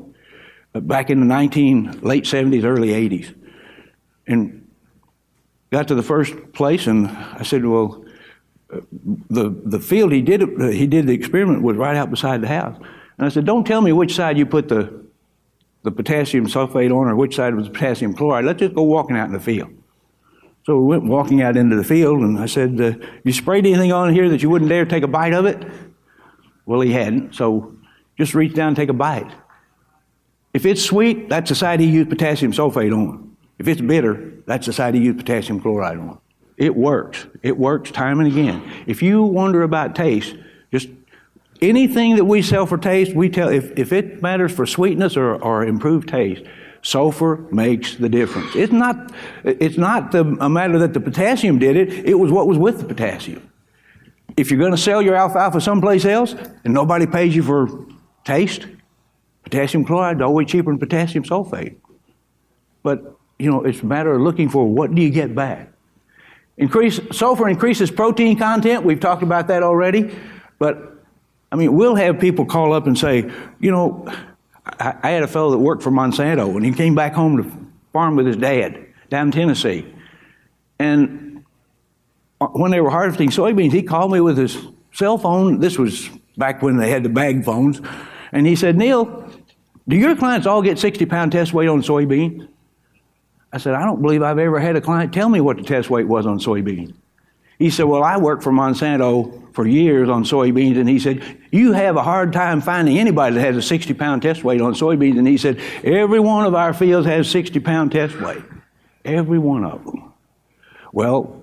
[0.73, 3.35] back in the 19, late 70s, early 80s.
[4.27, 4.69] And
[5.71, 8.05] got to the first place and I said, well,
[9.29, 10.43] the, the field he did,
[10.73, 12.77] he did the experiment was right out beside the house.
[13.19, 15.05] And I said, don't tell me which side you put the,
[15.83, 18.45] the potassium sulfate on or which side was potassium chloride.
[18.45, 19.71] Let's just go walking out in the field.
[20.65, 22.93] So we went walking out into the field, and I said, uh,
[23.25, 25.67] You sprayed anything on here that you wouldn't dare take a bite of it?
[26.67, 27.75] Well, he hadn't, so
[28.19, 29.31] just reach down and take a bite.
[30.53, 33.37] If it's sweet, that's the side he used potassium sulfate on.
[33.59, 36.19] If it's bitter, that's the side he used potassium chloride on.
[36.57, 37.27] It works.
[37.43, 38.63] It works time and again.
[38.87, 40.35] If you wonder about taste,
[40.73, 40.89] just
[41.63, 45.37] anything that we sell for taste, we tell if, if it matters for sweetness or,
[45.37, 46.43] or improved taste,
[46.83, 48.55] sulfur makes the difference.
[48.55, 49.13] It's not
[49.45, 52.79] it's not the, a matter that the potassium did it, it was what was with
[52.79, 53.51] the potassium.
[54.37, 56.35] If you're going to sell your alfalfa someplace else
[56.65, 57.87] and nobody pays you for
[58.25, 58.67] taste,
[59.51, 61.77] potassium chloride is always cheaper than potassium sulfate.
[62.83, 65.73] But you know, it's a matter of looking for what do you get back.
[66.59, 68.85] Increase, sulfur increases protein content.
[68.85, 70.15] We've talked about that already.
[70.59, 71.03] But,
[71.51, 74.07] I mean, we'll have people call up and say, you know,
[74.67, 77.51] I, I had a fellow that worked for Monsanto, and he came back home to
[77.95, 79.87] farm with his dad down in Tennessee.
[80.79, 81.47] And
[82.39, 84.59] when they were harvesting soybeans, he called me with his
[84.93, 85.61] cell phone.
[85.61, 87.81] This was back when they had the bag phones.
[88.33, 89.30] And he said, Neal,
[89.91, 92.49] do your clients all get 60 pound test weight on soybeans?
[93.53, 95.91] I said, I don't believe I've ever had a client tell me what the test
[95.91, 96.95] weight was on soybeans.
[97.59, 101.73] He said, Well, I worked for Monsanto for years on soybeans, and he said, You
[101.73, 105.19] have a hard time finding anybody that has a 60 pound test weight on soybeans.
[105.19, 108.43] And he said, Every one of our fields has 60 pound test weight.
[109.05, 110.13] Every one of them.
[110.93, 111.43] Well,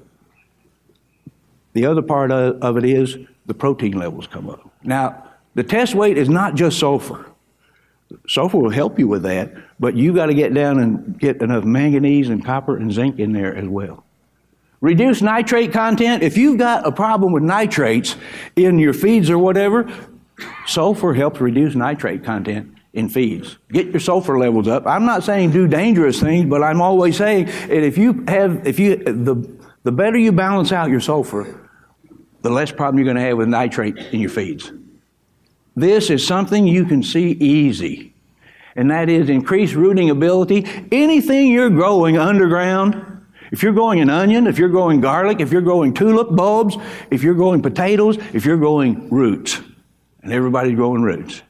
[1.73, 4.67] the other part of it is the protein levels come up.
[4.83, 5.23] Now,
[5.53, 7.26] the test weight is not just sulfur.
[8.27, 11.63] Sulfur will help you with that, but you got to get down and get enough
[11.63, 14.03] manganese and copper and zinc in there as well.
[14.79, 16.23] Reduce nitrate content.
[16.23, 18.15] If you've got a problem with nitrates
[18.55, 19.91] in your feeds or whatever,
[20.65, 23.57] sulfur helps reduce nitrate content in feeds.
[23.71, 24.85] Get your sulfur levels up.
[24.85, 28.79] I'm not saying do dangerous things, but I'm always saying that if you have, if
[28.79, 29.35] you, the,
[29.83, 31.69] the better you balance out your sulfur,
[32.41, 34.71] the less problem you're going to have with nitrate in your feeds.
[35.77, 38.11] This is something you can see easy,
[38.75, 40.65] and that is increased rooting ability.
[40.91, 45.61] Anything you're growing underground, if you're growing an onion, if you're growing garlic, if you're
[45.61, 46.75] growing tulip bulbs,
[47.11, 49.61] if you're growing potatoes, if you're growing roots,
[50.23, 51.43] and everybody's growing roots,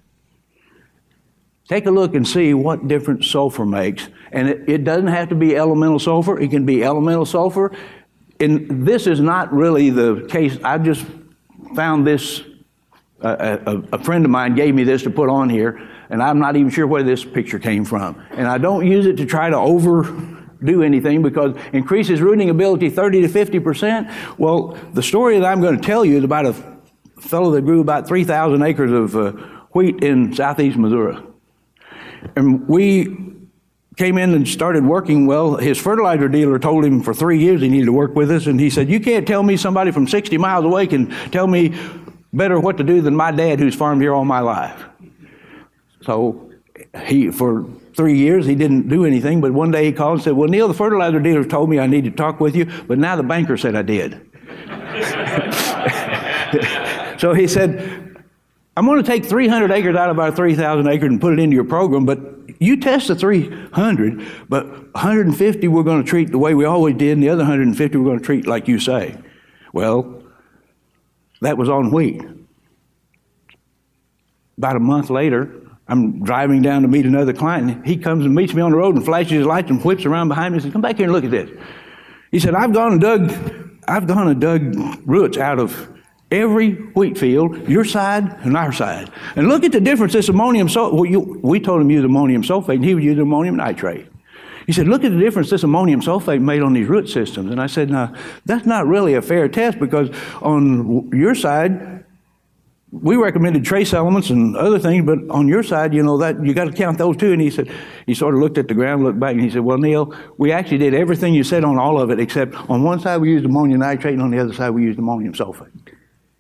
[1.69, 4.09] take a look and see what difference sulfur makes.
[4.33, 7.71] And it, it doesn't have to be elemental sulfur, it can be elemental sulfur.
[8.41, 10.57] And this is not really the case.
[10.65, 11.05] I just
[11.75, 12.43] found this,
[13.21, 16.39] uh, a, a friend of mine gave me this to put on here, and I'm
[16.39, 18.21] not even sure where this picture came from.
[18.31, 23.21] And I don't use it to try to overdo anything because increases rooting ability 30
[23.21, 24.09] to 50 percent.
[24.37, 26.53] Well, the story that I'm going to tell you is about a
[27.19, 29.31] fellow that grew about 3,000 acres of uh,
[29.71, 31.17] wheat in southeast Missouri.
[32.35, 33.27] And we
[33.97, 35.25] came in and started working.
[35.25, 38.45] Well, his fertilizer dealer told him for three years he needed to work with us,
[38.45, 41.75] and he said, You can't tell me somebody from 60 miles away can tell me
[42.33, 44.85] better what to do than my dad who's farmed here all my life.
[46.01, 46.51] So
[47.05, 47.65] he, for
[47.95, 50.67] three years, he didn't do anything, but one day he called and said, Well, Neal,
[50.67, 53.57] the fertilizer dealer told me I need to talk with you, but now the banker
[53.57, 54.21] said I did.
[57.19, 58.23] so he said,
[58.75, 61.55] I'm going to take 300 acres out of our 3,000 acres and put it into
[61.55, 62.19] your program, but
[62.59, 67.13] you test the 300, but 150 we're going to treat the way we always did,
[67.13, 69.17] and the other 150 we're going to treat like you say.
[69.73, 70.16] Well,
[71.41, 72.21] that was on wheat.
[74.57, 75.53] About a month later,
[75.87, 77.85] I'm driving down to meet another client.
[77.85, 80.27] He comes and meets me on the road and flashes his lights and whips around
[80.27, 81.49] behind me and says, Come back here and look at this.
[82.31, 83.31] He said, I've gone and dug,
[83.87, 84.75] I've gone and dug
[85.05, 85.89] roots out of
[86.29, 89.09] every wheat field, your side and our side.
[89.35, 90.93] And look at the difference this ammonium sulfate.
[90.93, 94.07] Well, we told him use ammonium sulfate, and he would use ammonium nitrate.
[94.67, 97.51] He said, Look at the difference this ammonium sulfate made on these root systems.
[97.51, 98.13] And I said, Now,
[98.45, 100.09] that's not really a fair test because
[100.41, 102.03] on your side,
[102.91, 106.53] we recommended trace elements and other things, but on your side, you know, that you
[106.53, 107.31] got to count those too.
[107.31, 107.71] And he said,
[108.05, 110.51] he sort of looked at the ground, looked back, and he said, Well, Neal, we
[110.51, 113.45] actually did everything you said on all of it, except on one side we used
[113.45, 115.71] ammonium nitrate, and on the other side we used ammonium sulfate.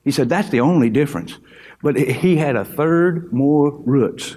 [0.03, 1.37] He said, That's the only difference.
[1.81, 4.35] But he had a third more roots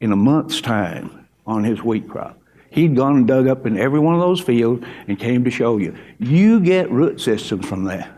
[0.00, 2.40] in a month's time on his wheat crop.
[2.74, 5.76] He'd gone and dug up in every one of those fields and came to show
[5.76, 5.96] you.
[6.18, 8.10] You get root systems from that.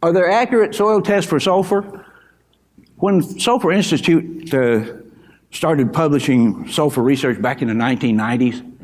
[0.00, 2.06] Are there accurate soil tests for sulfur?
[2.98, 4.84] When Sulfur Institute uh,
[5.50, 8.74] started publishing sulfur research back in the 1990s,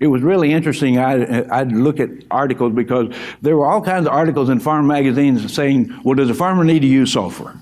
[0.00, 0.98] it was really interesting.
[0.98, 5.52] I, I'd look at articles because there were all kinds of articles in farm magazines
[5.52, 7.54] saying, well, does a farmer need to use sulfur?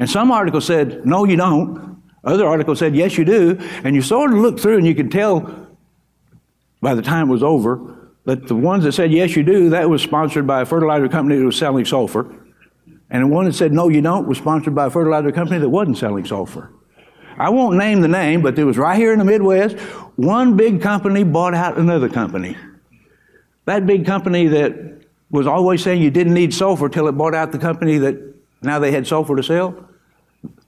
[0.00, 1.91] And some articles said, no, you don't.
[2.24, 3.58] Other articles said, yes, you do.
[3.84, 5.68] And you sort of look through and you could tell
[6.80, 9.90] by the time it was over that the ones that said, yes, you do, that
[9.90, 12.32] was sponsored by a fertilizer company that was selling sulfur.
[13.10, 15.68] And the one that said, no, you don't, was sponsored by a fertilizer company that
[15.68, 16.72] wasn't selling sulfur.
[17.38, 19.76] I won't name the name, but it was right here in the Midwest.
[20.16, 22.56] One big company bought out another company.
[23.64, 27.52] That big company that was always saying you didn't need sulfur till it bought out
[27.52, 28.16] the company that
[28.62, 29.88] now they had sulfur to sell.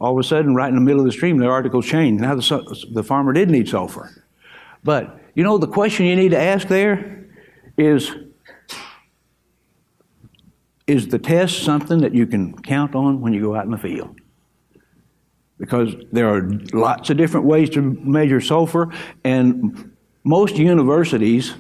[0.01, 2.23] All of a sudden, right in the middle of the stream, the article changed.
[2.23, 4.25] Now the, the farmer did need sulfur.
[4.83, 7.27] But you know the question you need to ask there
[7.77, 8.15] is
[10.87, 13.79] is the test something that you can count on when you go out in the
[13.79, 14.21] field?
[15.59, 18.93] Because there are lots of different ways to measure sulfur,
[19.25, 19.93] and
[20.25, 21.55] most universities,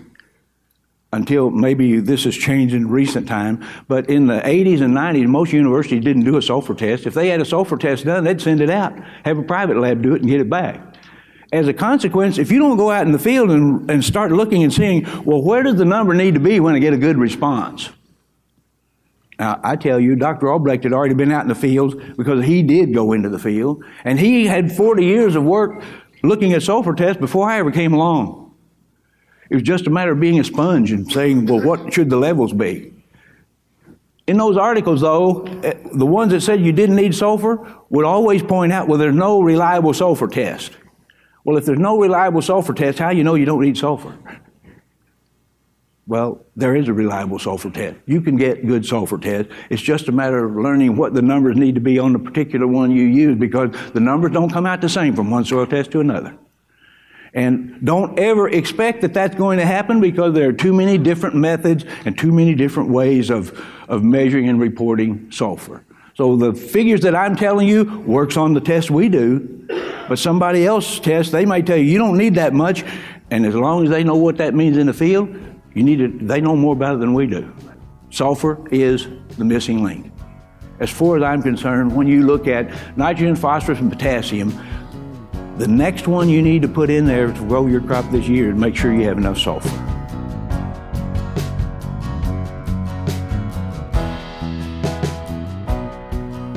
[1.14, 5.52] until maybe this has changed in recent time, but in the 80s and 90s, most
[5.52, 7.06] universities didn't do a sulfur test.
[7.06, 8.92] If they had a sulfur test done, they'd send it out,
[9.24, 10.80] have a private lab do it, and get it back
[11.54, 14.64] as a consequence, if you don't go out in the field and, and start looking
[14.64, 17.16] and seeing, well, where does the number need to be when I get a good
[17.16, 17.90] response?
[19.38, 20.50] Now, I tell you, Dr.
[20.50, 23.84] Albrecht had already been out in the fields because he did go into the field,
[24.04, 25.82] and he had 40 years of work
[26.24, 28.43] looking at sulfur tests before I ever came along.
[29.54, 32.16] It was just a matter of being a sponge and saying, well, what should the
[32.16, 32.92] levels be?
[34.26, 38.42] In those articles, though, eh, the ones that said you didn't need sulfur would always
[38.42, 40.72] point out, well, there's no reliable sulfur test.
[41.44, 44.18] Well, if there's no reliable sulfur test, how do you know you don't need sulfur?
[46.08, 47.94] Well, there is a reliable sulfur test.
[48.06, 49.50] You can get good sulfur test.
[49.70, 52.66] It's just a matter of learning what the numbers need to be on the particular
[52.66, 55.92] one you use because the numbers don't come out the same from one soil test
[55.92, 56.36] to another.
[57.34, 61.34] And don't ever expect that that's going to happen because there are too many different
[61.34, 65.84] methods and too many different ways of, of measuring and reporting sulfur.
[66.14, 69.66] So the figures that I'm telling you works on the test we do,
[70.08, 72.84] but somebody else test, they may tell you you don't need that much,
[73.32, 75.28] and as long as they know what that means in the field,
[75.74, 77.52] you need to, they know more about it than we do.
[78.10, 80.12] Sulfur is the missing link.
[80.78, 84.52] As far as I'm concerned, when you look at nitrogen, phosphorus, and potassium,
[85.56, 88.50] the next one you need to put in there to grow your crop this year
[88.50, 89.70] is make sure you have enough sulfur.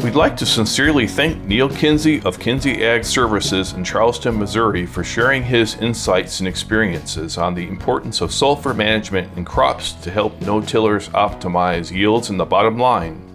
[0.03, 5.03] We'd like to sincerely thank Neal Kinsey of Kinsey Ag Services in Charleston, Missouri for
[5.03, 10.39] sharing his insights and experiences on the importance of sulfur management in crops to help
[10.41, 13.26] no-tillers optimize yields and the bottom line.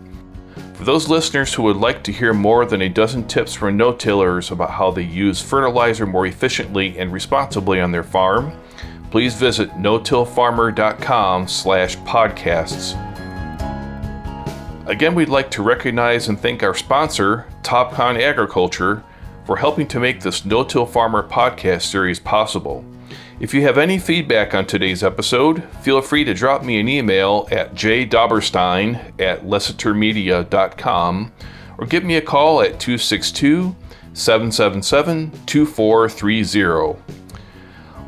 [0.83, 4.51] For those listeners who would like to hear more than a dozen tips from no-tillers
[4.51, 8.51] about how they use fertilizer more efficiently and responsibly on their farm,
[9.13, 12.99] please visit no-tillfarmer.com slash podcasts.
[14.89, 19.05] Again, we'd like to recognize and thank our sponsor, Topcon Agriculture,
[19.45, 22.85] for helping to make this No-Till Farmer podcast series possible.
[23.43, 27.49] If you have any feedback on today's episode, feel free to drop me an email
[27.51, 31.33] at jdobberstein at lessitermedia.com
[31.77, 33.75] or give me a call at 262
[34.13, 37.03] 777 2430.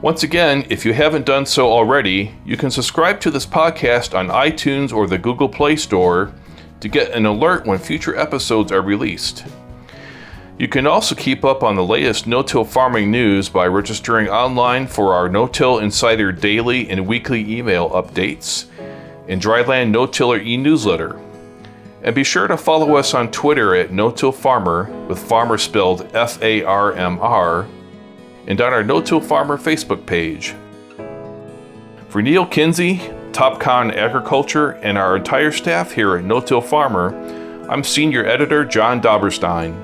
[0.00, 4.28] Once again, if you haven't done so already, you can subscribe to this podcast on
[4.28, 6.32] iTunes or the Google Play Store
[6.78, 9.44] to get an alert when future episodes are released.
[10.56, 14.86] You can also keep up on the latest no till farming news by registering online
[14.86, 18.66] for our No Till Insider daily and weekly email updates
[19.28, 21.20] and Dryland No Tiller e newsletter.
[22.04, 26.14] And be sure to follow us on Twitter at No Till Farmer, with farmer spelled
[26.14, 27.66] F A R M R,
[28.46, 30.54] and on our No Till Farmer Facebook page.
[32.08, 32.98] For Neal Kinsey,
[33.32, 37.12] Topcon Agriculture, and our entire staff here at No Till Farmer,
[37.68, 39.83] I'm Senior Editor John Dobberstein.